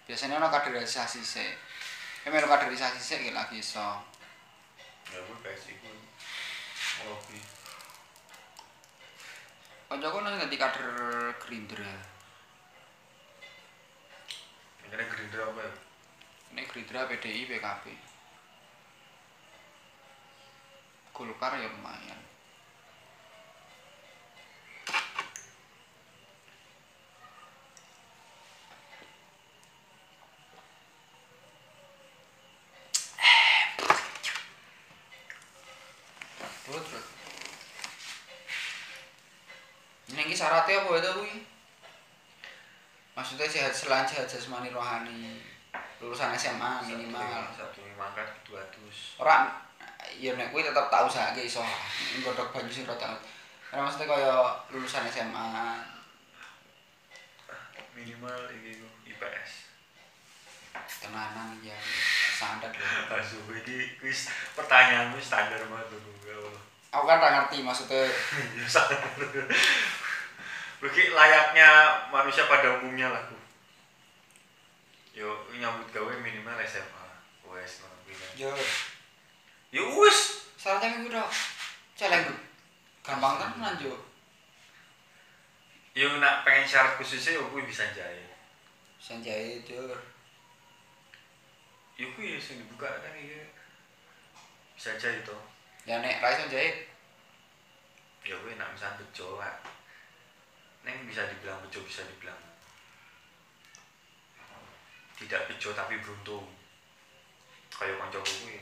[0.06, 1.69] Biasanya ana kaderisasi sik.
[2.20, 3.80] Nek melu kaderisasi sik ki lagi iso.
[5.10, 5.94] ya gue PSI gue
[7.08, 7.40] lobby
[9.90, 10.86] Kancaku nang dadi kader
[11.42, 11.90] Gerindra.
[14.86, 15.72] makanya Gerindra apa ya
[16.50, 17.84] Ini Gerindra, PDI, PKB.
[21.14, 22.29] Golkar ya lumayan.
[36.70, 37.06] Terus, terus.
[40.14, 41.34] Ini iki syaratnya apa itu kuwi?
[43.18, 45.42] Maksudnya sehat selain sehat jasmani rohani
[45.98, 47.50] lulusan SMA minimal.
[47.58, 49.50] satu mangkat dua dus Ora
[50.14, 51.62] ya nek kuwi tetep tak usahake iso
[52.22, 53.18] nggodhog banyu sing rada.
[53.74, 54.34] Ora maksudnya kaya
[54.70, 55.46] lulusan SMA
[57.98, 58.78] minimal ini
[59.10, 59.74] IPS
[61.02, 61.74] tenanan ya
[62.40, 62.72] standar.
[63.12, 66.62] Asu, ini kuis pertanyaanmu standar banget tuh ya Allah.
[66.96, 68.08] Aku kan ora ngerti maksudnya
[68.56, 69.44] Ya, standar.
[70.80, 71.68] Begitu layaknya
[72.08, 73.20] manusia pada umumnya lah.
[73.28, 73.36] Bu.
[75.12, 77.04] Yo nyambut gawe minimal SMA.
[77.52, 77.92] Wes kan.
[78.40, 78.48] yo
[79.70, 80.48] Ya wis.
[80.56, 81.28] syaratnya kuwi tok.
[81.92, 82.24] Celeng.
[83.04, 84.00] Gampang kan lanjut.
[85.92, 88.32] Yo nak pengen syarat khususnya yo kuwi bisa jahit.
[88.96, 89.84] Sing jahit yo.
[92.00, 93.44] Yo kuwi sing dibuka kan iya.
[94.72, 95.36] Bisa jahit toh.
[95.84, 96.88] Ya nek ra iso jahit,
[98.24, 99.60] Ya kuwi nak misalnya bejo lah.
[100.80, 102.40] Neng bisa dibilang bejo bisa dibilang
[105.20, 106.48] tidak bejo tapi beruntung.
[107.68, 108.56] Kayak kancaku kuwi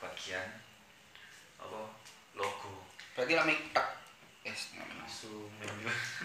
[0.00, 0.48] bagian
[1.60, 1.80] apa
[2.32, 3.36] logo berarti.
[4.48, 5.04] Wis ngono.
[5.04, 5.52] langsung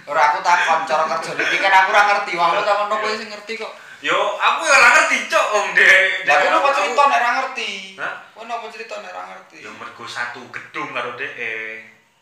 [0.07, 2.31] Ora aku takon cara kerja iki kan aku ora ngerti.
[2.39, 3.73] Wong lu takon kowe sing ngerti kok.
[4.03, 6.27] Yo, aku ya ora ngerti cok om dek.
[6.27, 7.71] Lah kowe napa cerita nek ora ngerti?
[7.95, 8.13] Hah?
[8.35, 9.57] Kowe napa cerita nek ora ngerti?
[9.63, 11.55] Ya mergo satu gedung karo DE.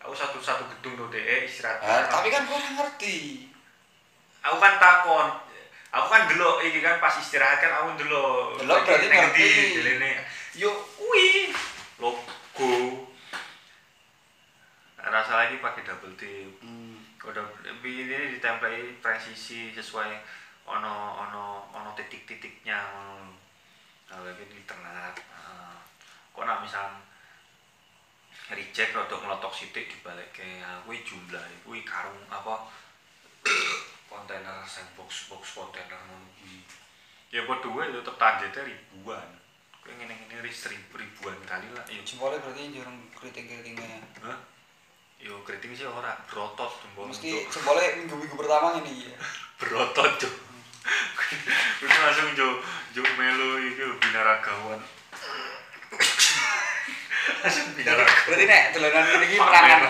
[0.06, 1.82] Aku satu satu gedung karo DE istirahat.
[1.82, 3.50] Ah, tapi kan kowe ora ngerti.
[4.46, 5.28] aku kan takon.
[5.90, 8.62] Aku kan delok iki kan pas istirahat kan aku delok.
[8.62, 9.50] Delok berarti ngerti.
[9.82, 10.22] delene.
[10.54, 10.70] Yo
[11.02, 11.50] kuwi
[11.98, 13.10] logo.
[15.02, 16.62] Rasa lagi pakai double tip.
[16.62, 17.02] Hmm.
[17.26, 17.42] Udah
[17.82, 20.41] ini ditempeli presisi sesuai
[20.72, 20.96] ono
[21.28, 21.44] ono
[21.76, 23.36] ono titik-titiknya ngono.
[24.08, 25.12] Nah, lagi di tengah.
[26.32, 26.88] Kok nak misal
[28.52, 30.44] reject rada melotok sithik dibalik ke
[30.84, 32.68] kuwi jumlah kuwi karung apa
[34.12, 36.60] kontainer sandbox box kontainer ngono kuwi.
[37.32, 39.30] ya padha wae tetep targetnya ribuan
[39.80, 44.40] kowe ngene-ngene ris ribu ribuan kali lah yo jempolnya berarti jarang keriting-keritingnya Hah?
[45.16, 49.16] yo keriting sih ora berotot jempol mesti jempolnya minggu-minggu pertama ini ya
[49.64, 50.34] berotot cuk
[51.82, 52.48] Itu langsung jo
[52.92, 54.82] jo melo lho, binaragawan
[57.42, 59.82] langsung binaragawan berarti nek dolanan ini perangan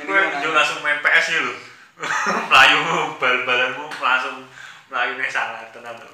[0.00, 1.54] Gue jo langsung main PS ya lho.
[2.48, 2.78] Melayu
[3.20, 4.48] bal-balanmu langsung
[4.88, 6.08] melayu nih salah tenan lho.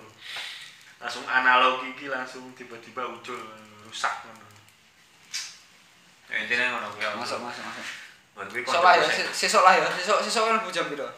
[0.99, 3.39] Langsung analog iki langsung tiba-tiba ucul
[3.87, 4.43] rusak ngono.
[6.27, 7.07] Ya intinya ngono kuwi.
[7.15, 7.87] masuk masuk masuk
[8.37, 11.09] sesok lah ya se- sesok lah ya sesok sesok kan jam piro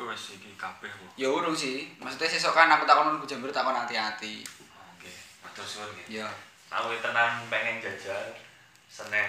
[0.00, 1.12] Kuwi wis iki kabeh kok.
[1.12, 4.40] ya urung sih maksudnya sesok kan aku takon bu jam piro takon hati-hati
[4.96, 5.12] Oke,
[5.44, 6.24] matur suwun nggih.
[6.24, 6.28] ya
[6.72, 8.32] Aku tenan pengen jajal
[8.88, 9.28] Senin.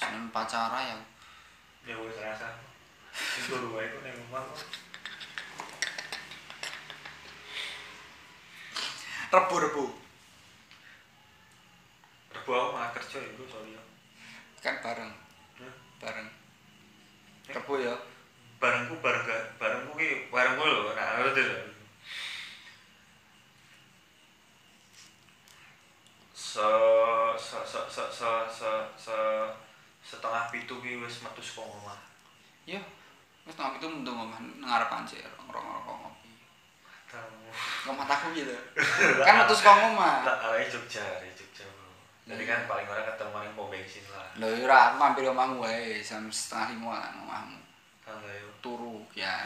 [0.00, 0.96] seneng pacara ya
[1.84, 2.56] Ya wis rasa.
[3.12, 4.64] Itu lu wae kok ning omah kok.
[9.28, 9.84] rebu rebu
[12.32, 13.82] aku malah kerja iku sorry ya.
[14.64, 15.12] kan bareng
[15.60, 15.74] Hah?
[16.00, 16.28] bareng
[17.52, 17.92] rebu ya
[18.64, 19.24] barangku barang
[19.60, 21.56] barangku ki barangku lho nah ngono lho
[26.32, 26.68] so
[27.36, 29.16] so so so so so, so
[30.00, 32.00] setengah pitu ki wis metu saka omah
[32.64, 32.80] iya
[33.44, 36.32] wis setengah pitu mendung omah nang arepan sik ngrokok ngopi
[37.84, 38.50] Ngomong aku gitu.
[39.22, 40.26] kan metu saka omah.
[40.26, 41.62] Tak arek Jogja, arek Jogja.
[42.26, 42.66] Jadi kan iya.
[42.66, 44.26] paling orang ketemu yang mau bensin lah.
[44.40, 47.63] loh ya aku mampir omahmu wae jam setengah lima lah omahmu
[48.64, 49.44] turu ya.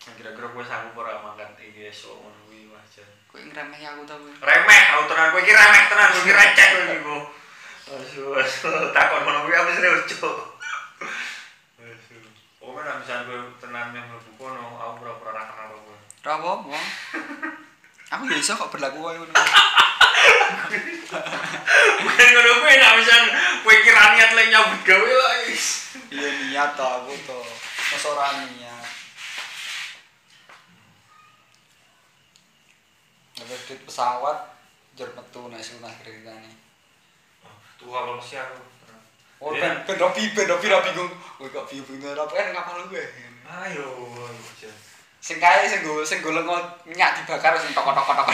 [0.00, 4.32] Kira-kira kowe sanggup ora makan iki esuk ngono kuwi wajan kowe ngeremehi aku ta kowe
[4.42, 5.30] remeh aku tenan.
[5.30, 7.22] Kowe iki remeh tenan kowe iki receh kowe iki kok
[7.90, 8.70] asu asu.
[8.90, 10.36] Takon ngono kuwi apa serius cuk
[11.78, 12.16] asu.
[12.60, 15.96] Oh kan misalnya kowe tenan yang mlebu kono aku pura-pura ra kenal kowe.
[16.26, 16.50] Ora apa
[18.10, 19.34] aku ya iso kok berlaku koyo ngono
[22.00, 23.24] bukan ngono kuwi nek misal
[23.94, 25.66] ra niat lek nyambut gawe lah is
[26.08, 27.40] iya niat to aku to
[27.92, 28.88] masa ora niat
[33.40, 34.38] Dapat duit pesawat
[34.92, 36.52] jar metu nek sunah kreditane.
[37.80, 38.60] tuh kalau mesti aku
[39.40, 41.08] Oh, ben ben Robi, ben Robi ra bingung.
[41.40, 43.00] Kowe kok bingung ora apa kan ngapal gue.
[43.50, 44.76] ayo wajan
[45.20, 48.32] Sing kae sing go sing go lengo nyak dibakar sing toko-toko-toko.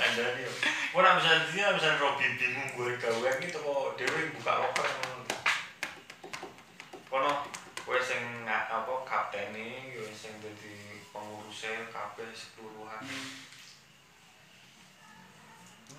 [0.00, 0.48] Nih
[0.90, 5.36] kok nek misal dia misal Robi bingung gue gawe iki toko dhewe buka loker ngono
[7.12, 7.32] kono
[7.84, 13.04] kowe sing apa kapteni yo sing dadi pengurusnya kabeh seluruhan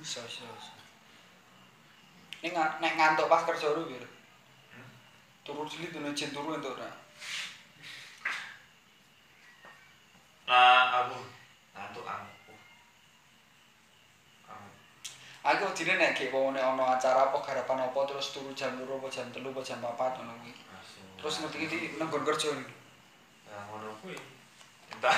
[0.02, 0.50] Bisa, bisa.
[0.50, 0.74] bisa.
[2.42, 4.10] Ini nek ngantuk pas kerja lu piro?
[4.74, 4.90] Hmm?
[5.46, 6.90] Turu cilik dene jen turu entuk ora?
[10.52, 11.16] nah aku
[11.72, 12.41] ngantuk aku
[15.42, 19.08] Aku dine nek gek wong ana acara apa garapan apa terus turu jam 2 apa
[19.10, 20.54] jam 3 apa jam 4 ngono kuwi.
[21.18, 22.70] Terus ngerti iki nenggon kerja nih.
[23.52, 24.16] nah ngono kuwi
[24.92, 25.18] entah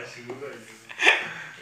[0.00, 0.22] asu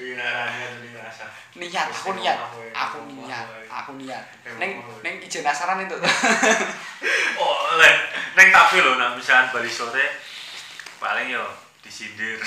[0.02, 2.36] ini naranya tadi ngerasa Niat, aku niat.
[2.74, 4.24] Aku niat, aku niat.
[4.58, 5.94] Neng neng ijen asaran itu.
[7.40, 7.94] oh leh
[8.34, 10.18] neng tapi lho nah misalkan bali sore
[10.98, 11.44] paling yo
[11.84, 12.40] disindir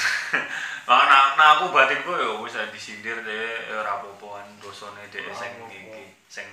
[0.86, 6.13] nah, nah, nah aku batinku yo wis disindir deh ora apa-apaan dosane dhek sing iki
[6.30, 6.48] sing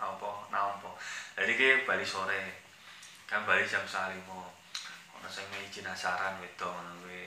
[0.00, 0.88] apa nampa
[1.36, 2.64] jadi ki bali sore
[3.28, 4.14] kan bali jam 5
[5.24, 7.26] ono sing izin asaran wedok ngono kuwi.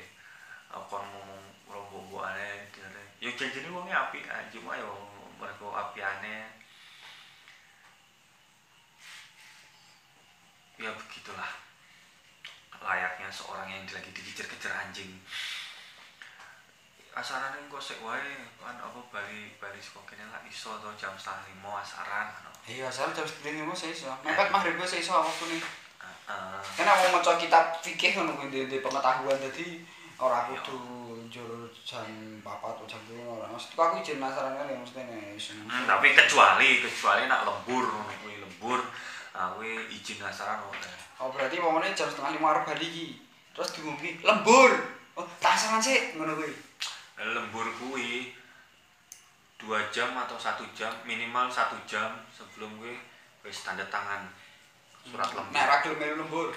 [0.68, 4.94] Aku ngomong rombongan-rombongane dire yo janjine wonge apik ae cuma yo
[5.42, 6.54] mergo apiane.
[10.78, 11.52] Ya begitulah
[12.78, 15.18] layaknya seorang yang lagi dikejar-kejar anjing
[17.18, 21.50] asaran kok sik wae kan apa bali bali saka kene lah iso to jam setengah
[21.50, 22.52] lima asaran ngono.
[22.70, 24.14] Iya, asal jam 9 lima saya iso.
[24.22, 25.62] Mepet maghrib saya iso waktu nih.
[26.78, 29.82] Kan aku mau maca kitab fikih ngono kuwi di, di pengetahuan dadi
[30.20, 30.78] ora kudu
[31.26, 32.06] njur jam
[32.44, 33.50] 4 atau jam 2 ora.
[33.50, 35.58] Maksudku aku ijen asaran kali mesti nek iso.
[35.58, 37.88] Hmm, tapi kecuali kecuali nak lembur
[38.22, 38.84] kuwi lembur
[39.34, 40.62] ah kuwi izin asaran.
[41.18, 43.08] Oh berarti pokoknya jam setengah lima arep bali iki.
[43.58, 44.70] Terus diumumke lembur.
[45.18, 46.68] Oh, tak asaran sih ngono kuwi.
[47.18, 48.34] Lembur kuwi
[49.58, 52.94] dua jam atau satu jam minimal satu jam sebelum gue
[53.42, 54.30] wis tanda tangan.
[55.02, 55.54] Surat lembur.
[55.54, 56.50] Nek ra gelem melu lembur.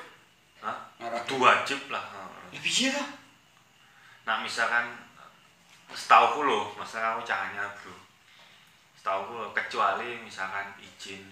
[0.61, 0.77] Hah?
[1.01, 2.05] Itu wajib lah
[2.53, 3.21] Ya piye ta?
[4.31, 4.85] nah misalkan
[5.91, 7.91] setahu lo masalah aku caranya bro
[8.95, 11.25] setahu lo kecuali misalkan izin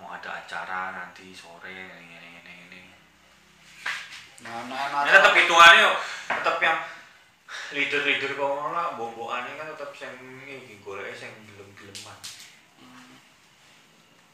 [0.00, 2.80] mau ada acara nanti sore ini ini ini ini
[4.40, 5.84] Nah, nah, Ini tetap hitungannya
[6.24, 6.80] tetap yang
[7.70, 12.18] leader-leader kok ngono lah, bombokane kan tetap sing iki goleke sing gelem-geleman.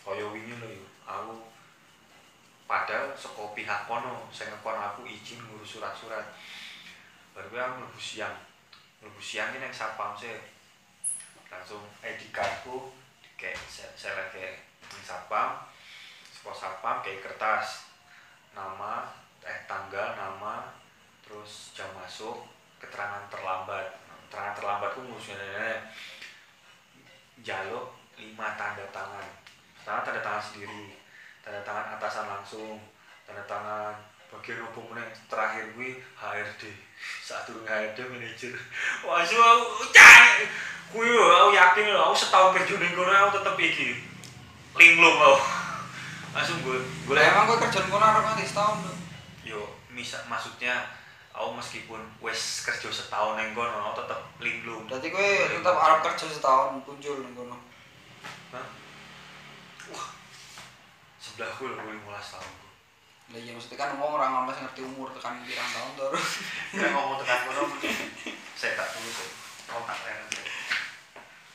[0.01, 1.45] Kaya wingi lho yo, aku
[2.65, 6.25] padahal saka pihak kono sing ngekon aku izin ngurus surat-surat.
[7.37, 8.33] Baru aku mlebu siang.
[9.05, 10.33] Mlebu siang ki nang sapam sih.
[11.53, 12.89] Langsung ID cardku
[13.37, 15.61] kayak saya nang sapam.
[16.33, 17.93] Saka sapam kayak kertas
[18.57, 19.13] nama
[19.45, 20.73] eh tanggal nama
[21.23, 23.87] terus jam masuk keterangan terlambat.
[24.27, 25.39] Keterangan terlambatku ngurusnya
[27.45, 29.27] jaluk lima tanda tangan.
[29.79, 30.97] Pertama tanda tangan sendiri.
[31.45, 32.77] Tanda tangan atasan langsung.
[33.23, 33.95] Tanda tangan
[34.33, 35.09] bagian apa meneh.
[35.31, 36.63] Terakhir gue HRD
[37.23, 38.55] saat turun HRD manajer.
[39.05, 40.43] Wah so aku cah
[40.87, 43.89] gue aku yakin loh aku setahun kerja di kono aku tetep iki.
[44.77, 45.67] Linglung loh
[46.37, 46.77] langsung gue
[47.09, 48.97] gue emang gue kerjaan kono arep nganti setahun tuh.
[49.49, 50.85] yo misal maksudnya
[51.37, 56.81] aku meskipun wes kerja setahun neng kono tetep linglung Berarti gue tetap arep kerja setahun
[56.81, 57.57] muncul nang kono.
[58.57, 58.67] Hah?
[59.93, 60.07] wah
[61.21, 62.73] sebelahku lho mulai tahun gue
[63.27, 66.07] Lah iya maksudnya kan wong ora ngono ngerti umur tekan pirang tahun to.
[66.81, 67.63] kan ngomong tekan kono
[68.57, 69.31] saya tak tunggu sih
[69.77, 70.27] oh tak leren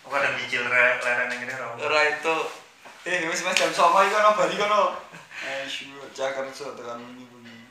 [0.05, 2.35] aku kadang leren yang ini ramu Ora itu
[3.09, 4.81] eh wis Mas jam 09.00 iki kono Bali kono.
[5.41, 7.65] Eh syu cak kerja tekan bengi-bengi.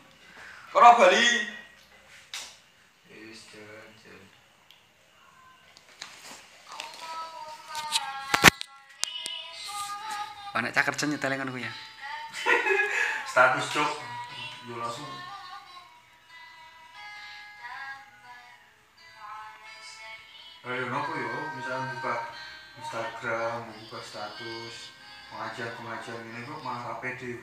[0.74, 1.59] Kono Bali.
[10.50, 11.70] Panek cak kerja nyetel ngono ya.
[13.30, 13.90] status cok
[14.66, 15.06] yo langsung
[20.66, 22.14] ayo nopo yo misalnya buka
[22.74, 24.74] Instagram buka status
[25.30, 27.38] pengajian pengajian ini kok malah pede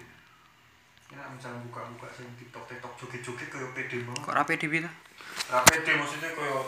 [1.08, 4.56] ya misalnya buka-buka sing tiktok tiktok joget-joget kayak pede banget Kok rapi?
[5.48, 6.64] Ra pede maksudnya kayak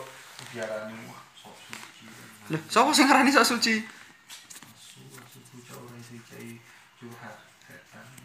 [0.56, 2.08] biarane wah sok suci
[2.48, 3.99] Lho, sapa sing ngarani sok suci?
[6.40, 6.56] Cai
[6.96, 7.36] curhat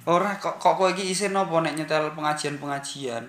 [0.05, 3.25] Ora kok kok kowe iki isin apa nek nyetel pengajian-pengajian?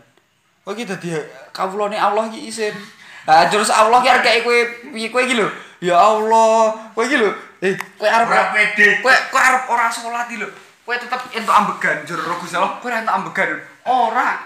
[0.61, 1.09] Kowe iki dadi
[1.49, 2.77] kawulane Allah iki isin.
[3.27, 4.59] Lah terus Allah ki arep kaya kowe
[4.93, 5.49] piye kowe iki lho.
[5.81, 7.33] Ya Allah, kowe iki lho.
[7.65, 9.01] Eh, kowe arep Ora pede.
[9.01, 10.53] Kowe kowe arep ora salat iki lho.
[10.85, 12.77] Kowe tetep entuk ambegan jero Gusti Allah.
[12.77, 13.57] Kowe entuk ambegan.
[13.89, 14.37] Ora.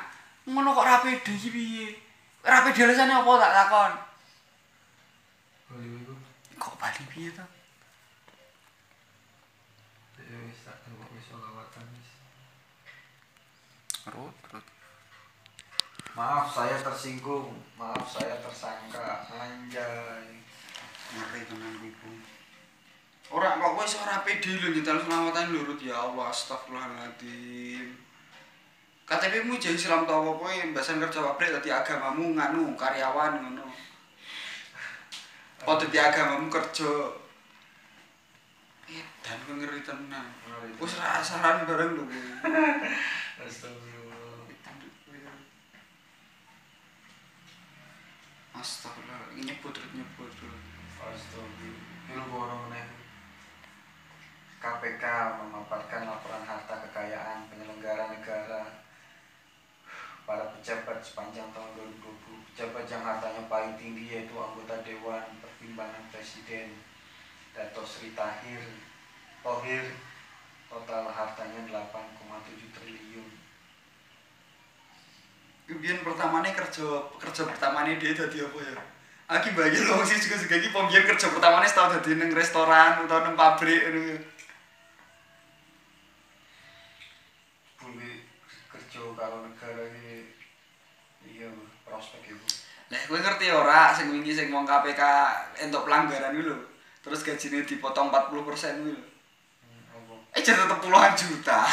[0.46, 1.98] Ngono kok ora pede iki piye?
[2.46, 3.92] Ora pede alasannya apa tak takon?
[6.62, 7.42] Kok bali piye to?
[10.30, 12.10] ya wis wis wis
[14.10, 14.66] Rut, rut.
[16.16, 19.28] Maaf saya tersinggung, maaf saya tersangka.
[19.28, 20.40] Anjay.
[21.14, 22.10] Ngeri tenan iku.
[23.30, 25.80] Ora kok iso ora pede lho nyetel selawatan lho Rut.
[25.84, 27.94] ya Allah astagfirullahaladzim.
[29.06, 33.66] KTP-mu jadi Islam tau apa kowe mbasan kerja pabrik dadi agamamu nganu karyawan ngono.
[35.66, 37.19] Oh dadi agamamu kerja.
[38.90, 40.26] Edan kok ngeri tenan.
[40.82, 42.18] Wis ra asaran bareng lho kowe.
[43.46, 44.18] Astagfirullah.
[48.58, 50.30] Astagfirullah, ini nyebut nyebut.
[50.98, 52.10] Astagfirullah.
[52.10, 52.86] Itu borong meneh.
[54.60, 55.04] KPK
[55.40, 58.84] memaparkan laporan harta kekayaan penyelenggara negara
[60.26, 61.70] para pejabat sepanjang tahun
[62.02, 62.44] 2020.
[62.52, 66.89] Pejabat yang hartanya paling tinggi yaitu anggota Dewan Pertimbangan Presiden
[67.60, 68.64] Dato Sri Tahir
[69.44, 69.84] Tohir
[70.72, 73.28] total hartanya 8,7 triliun.
[75.68, 78.80] Kemudian pertamanya kerja kerja pertamanya dia jadi apa ya?
[79.36, 83.28] Aki bagi lo sih juga juga iki pembiar kerja pertamanya setahun jadi neng restoran atau
[83.28, 84.16] neng pabrik ngono.
[87.76, 88.24] Bumi
[88.72, 90.32] kerja kalau negara ini
[91.28, 91.52] iya
[91.84, 92.46] prospek ibu.
[92.88, 95.02] Lah kowe ngerti ora sing wingi sing wong KPK
[95.60, 96.69] entuk pelanggaran lho.
[97.00, 99.00] Terus gajine dipotong 40% kuwi lho.
[99.00, 100.20] Hmm?
[100.36, 101.64] Eh jadi tetep puluhan juta.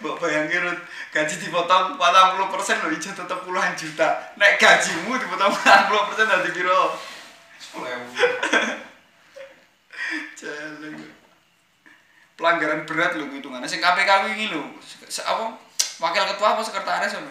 [0.00, 0.80] Mbok bayangke Rut,
[1.12, 4.32] gaji dipotong 40% lho ijo tetep puluhan juta.
[4.40, 6.96] Nek gajimu dipotong 40% dadi piro?
[7.60, 8.08] Sepuluh ewu.
[10.40, 10.96] Jalan.
[12.40, 13.68] Pelanggaran berat lho hitungannya.
[13.68, 14.72] Sing KPK wingi lho.
[15.10, 15.52] Se- apa?
[16.00, 17.28] Wakil ketua apa sekretaris ono?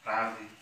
[0.00, 0.53] Rarti.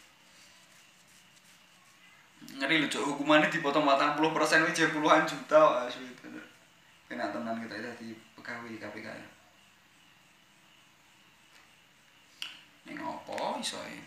[2.53, 3.05] Ngeri lho, Cuk.
[3.17, 6.29] Hukumannya dipotong 40% wis jadi puluhan juta asu itu.
[7.09, 9.07] Kena tenan kita dadi pegawai KPK.
[9.09, 9.29] ya.
[12.89, 14.01] Ning opo iso e?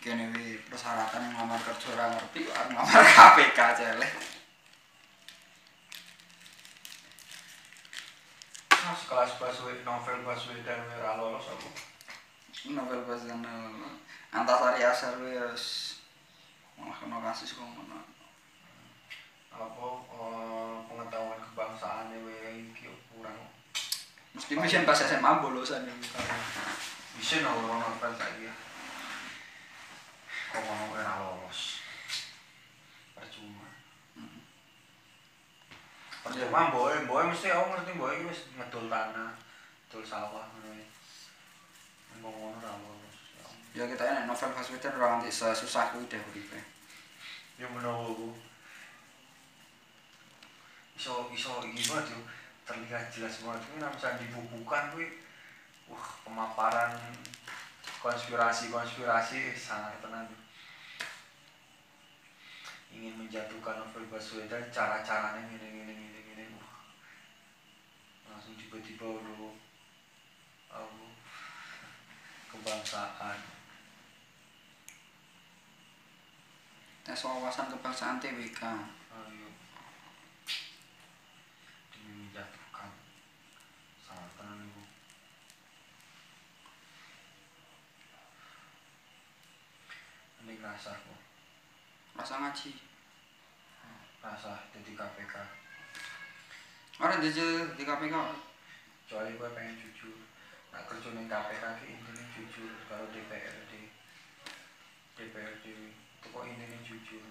[0.00, 2.78] Kene wi persyaratan ngamar kerja ora ngerti kok arep
[3.12, 4.12] KPK celek.
[8.80, 11.68] Mas kelas Baswedan novel Baswedan ora lolos apa?
[12.72, 13.44] novel Baswedan
[14.32, 15.99] Antasari Asar wis
[16.80, 18.00] malah kena kasus kok ngono
[19.52, 23.36] Apa eh, pengetahuan kebangsaan wae iki kurang.
[24.32, 26.08] mesti bisa pas SMA bolosan iki
[27.20, 28.48] Bisa novel novel saiki.
[30.50, 31.84] Kok ngono ora lolos.
[33.12, 33.68] Percuma.
[36.24, 40.86] Percuma boy, boy mesti aku ngerti boy iki wis ngedol tanah, ngedol sawah ngono ya.
[42.24, 42.89] Ngono.
[43.70, 44.26] Ya kita enak.
[44.26, 46.58] Novel Baswedan ora nganti susah kuwi deh uripe
[47.54, 48.34] Ya menawa ku.
[50.98, 52.18] Iso iso banget
[52.66, 53.62] terlihat jelas banget.
[53.70, 55.06] Ini misalnya dibukukan kuwi.
[55.86, 56.98] Wah pemaparan
[58.02, 60.26] konspirasi-konspirasi sangat tenang.
[62.90, 66.90] Ingin menjatuhkan novel Baswedan cara-caranya gini gini gini gini wah.
[68.26, 69.54] Langsung tiba-tiba udah
[70.74, 71.06] aku
[72.50, 73.59] kebangsaan
[77.10, 78.62] tes wawasan kebangsaan TWK
[79.10, 79.50] ayo
[81.90, 82.86] demi menjatuhkan
[84.62, 84.82] ibu.
[90.38, 91.18] Ini rasa kok
[92.14, 92.78] rasa ngaji.
[94.22, 95.34] Rasa jadi KPK
[97.02, 98.14] orang jajal di KPK
[99.02, 100.14] kecuali gue pengen jujur.
[100.70, 103.90] Nak kerja ning KPK ki intinya jujur kalau DPRD
[105.18, 105.66] DPRD
[106.30, 107.26] kok intinya jujur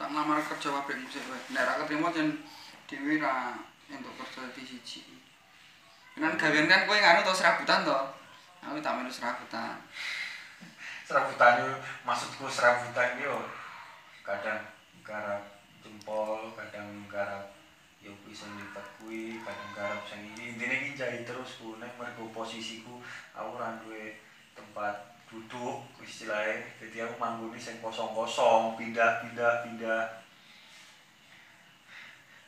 [0.00, 2.40] tak ngelamar kerja pabrik musik kowe nek ra ketrimo jen
[2.88, 3.52] dhewe ra
[3.92, 5.04] entuk kerja di siji.
[6.16, 8.00] Kan gawean kan kowe nganu to serabutan to?
[8.64, 9.76] Aku tak melu serabutan.
[11.04, 11.72] Serabutan itu
[12.08, 13.44] maksudku serabutan yo
[14.24, 14.64] kadang
[15.04, 17.52] garap jempol kadang garap
[18.00, 20.56] yo bisa lipat kui kadang garap sing ini.
[20.56, 23.04] Ini jahit terus ku nek mergo posisiku
[23.36, 23.50] aku
[23.84, 24.16] duwe
[24.56, 26.58] tempat duduk istilahnya.
[26.82, 30.02] Jadi aku mangguni sing kosong-kosong pindah pindah pindah.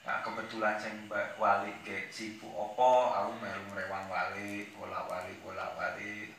[0.03, 1.07] Nah, kebetulan sing
[1.39, 6.35] wali ke sibuk opo aku melu ngrewang wali bola wali bola wali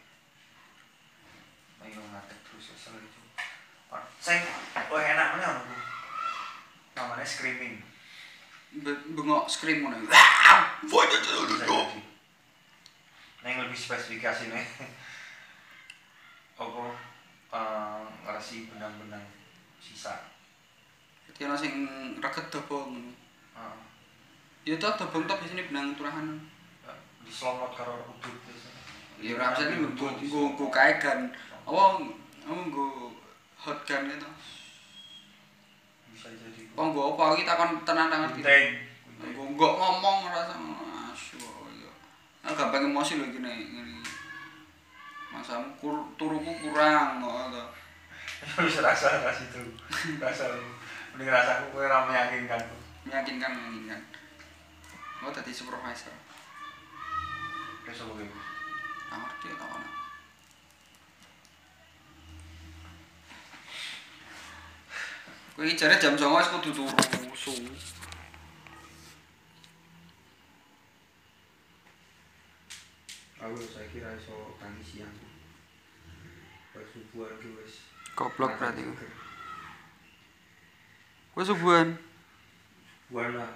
[1.80, 3.20] ayo ngadeg terus kesel itu
[3.94, 4.42] Oh, sing
[4.90, 5.76] oh enak mana Bu?
[6.98, 7.78] namanya screaming.
[8.82, 10.02] Be- bengok scream ngono
[13.44, 14.58] yang lebih spesifikasinya
[16.64, 16.86] apa
[17.54, 19.26] eh, ngeresi benang-benang
[19.84, 20.32] sisa?
[21.28, 21.74] Dadi ana sing
[22.24, 22.96] reget dobong.
[22.96, 23.12] Ngono
[23.54, 23.76] Eh,
[24.72, 26.28] ya to dobong to biasane benang turahan.
[27.24, 28.82] Diselomot karo udut biasanya
[29.24, 31.32] ya ora bisa nggo nggo nggo kae gan.
[31.64, 32.04] Apa
[32.44, 33.16] nggo
[33.56, 34.30] hot gun gitu
[36.12, 36.62] bisa jadi.
[36.76, 37.24] Apa nggo apa?
[37.40, 38.68] Iki takon tenan tangan gitu Gunting.
[39.24, 40.56] nggo nggo ngomong rasa
[41.14, 41.40] asu
[41.80, 41.92] ya.
[42.44, 43.93] Nah gampang emosi lho gini
[45.34, 47.64] masamu kur, turuku kurang kok to
[48.44, 49.64] Terus rasa rasa itu.
[50.20, 50.46] Rasa
[51.16, 52.60] mending rasaku kowe ora meyakinkan
[53.08, 54.02] meyakinkan meyakinkan.
[55.24, 56.14] Oh tadi supervisor.
[57.88, 58.26] Wis apa kowe
[59.10, 59.90] tak ngerti tak ono
[65.54, 67.54] Kowe iki jare jam 09.00 wis kudu turu su.
[73.44, 75.12] Aku saya kira iso siang
[76.72, 78.86] pas subuhan ki wis Goblok berarti.
[81.34, 81.98] Kowe subuhan.
[83.14, 83.54] buan lah